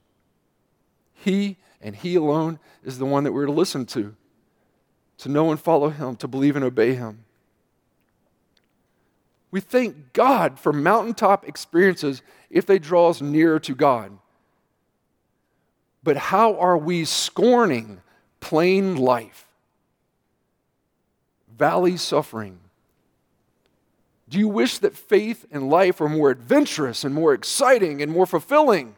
He 1.13 1.59
and 1.81 1.95
He 1.95 2.15
alone 2.15 2.59
is 2.83 2.99
the 2.99 3.07
one 3.07 3.25
that 3.25 3.33
we're 3.33 3.47
to 3.47 3.53
listen 3.53 3.87
to, 3.87 4.15
to 5.19 5.29
know 5.29 5.51
and 5.51 5.61
follow 5.61 5.91
Him, 5.91 6.17
to 6.17 6.29
believe 6.29 6.57
and 6.57 6.65
obey 6.65 6.95
Him. 6.95 7.25
We 9.51 9.61
thank 9.61 10.13
God 10.13 10.59
for 10.59 10.73
mountaintop 10.73 11.47
experiences 11.47 12.23
if 12.51 12.67
they 12.67 12.81
draw 12.81 13.11
us 13.11 13.21
nearer 13.21 13.61
to 13.61 13.75
God. 13.75 14.19
But 16.03 16.17
how 16.17 16.57
are 16.57 16.77
we 16.77 17.05
scorning 17.05 18.01
plain 18.41 18.97
life? 18.97 19.44
Valley 21.57 21.97
suffering. 21.97 22.59
Do 24.29 24.39
you 24.39 24.49
wish 24.49 24.79
that 24.79 24.97
faith 24.97 25.45
and 25.51 25.69
life 25.69 26.01
were 26.01 26.09
more 26.09 26.31
adventurous 26.31 27.05
and 27.05 27.15
more 27.15 27.35
exciting 27.35 28.03
and 28.03 28.11
more 28.11 28.27
fulfilling? 28.27 28.97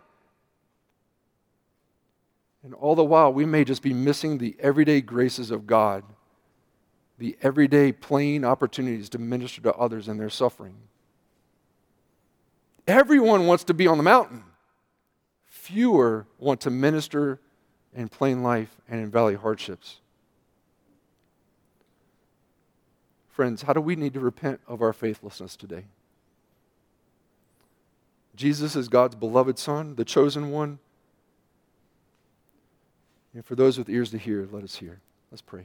And 2.63 2.75
all 2.75 2.95
the 2.95 3.05
while, 3.05 3.33
we 3.33 3.45
may 3.45 3.65
just 3.65 3.83
be 3.83 3.93
missing 3.93 4.39
the 4.39 4.57
everyday 4.61 5.01
graces 5.01 5.51
of 5.51 5.67
God 5.67 6.05
the 7.19 7.37
everyday 7.43 7.93
plain 7.93 8.45
opportunities 8.45 9.09
to 9.11 9.19
minister 9.19 9.61
to 9.63 9.75
others 9.75 10.09
in 10.09 10.19
their 10.19 10.31
suffering. 10.31 10.77
Everyone 12.87 13.47
wants 13.47 13.65
to 13.65 13.75
be 13.75 13.87
on 13.87 13.97
the 13.97 14.05
mountain. 14.05 14.45
Fewer 15.47 16.27
want 16.39 16.61
to 16.63 16.71
minister 16.71 17.41
in 17.95 18.09
plain 18.09 18.43
life 18.43 18.77
and 18.89 19.01
in 19.01 19.11
valley 19.11 19.35
hardships. 19.35 20.01
Friends, 23.37 23.61
how 23.61 23.75
do 23.75 23.83
we 23.83 23.97
need 23.97 24.15
to 24.15 24.21
repent 24.21 24.61
of 24.67 24.81
our 24.81 24.95
faithlessness 24.95 25.57
today? 25.57 25.85
Jesus 28.35 28.75
is 28.75 28.89
God's 28.89 29.15
beloved 29.15 29.59
Son, 29.59 29.95
the 29.97 30.07
chosen 30.07 30.51
one. 30.51 30.79
And 33.35 33.45
for 33.45 33.55
those 33.55 33.77
with 33.77 33.91
ears 33.91 34.11
to 34.13 34.17
hear, 34.17 34.49
let 34.51 34.65
us 34.65 34.77
hear. 34.77 35.01
Let's 35.31 35.43
pray. 35.43 35.65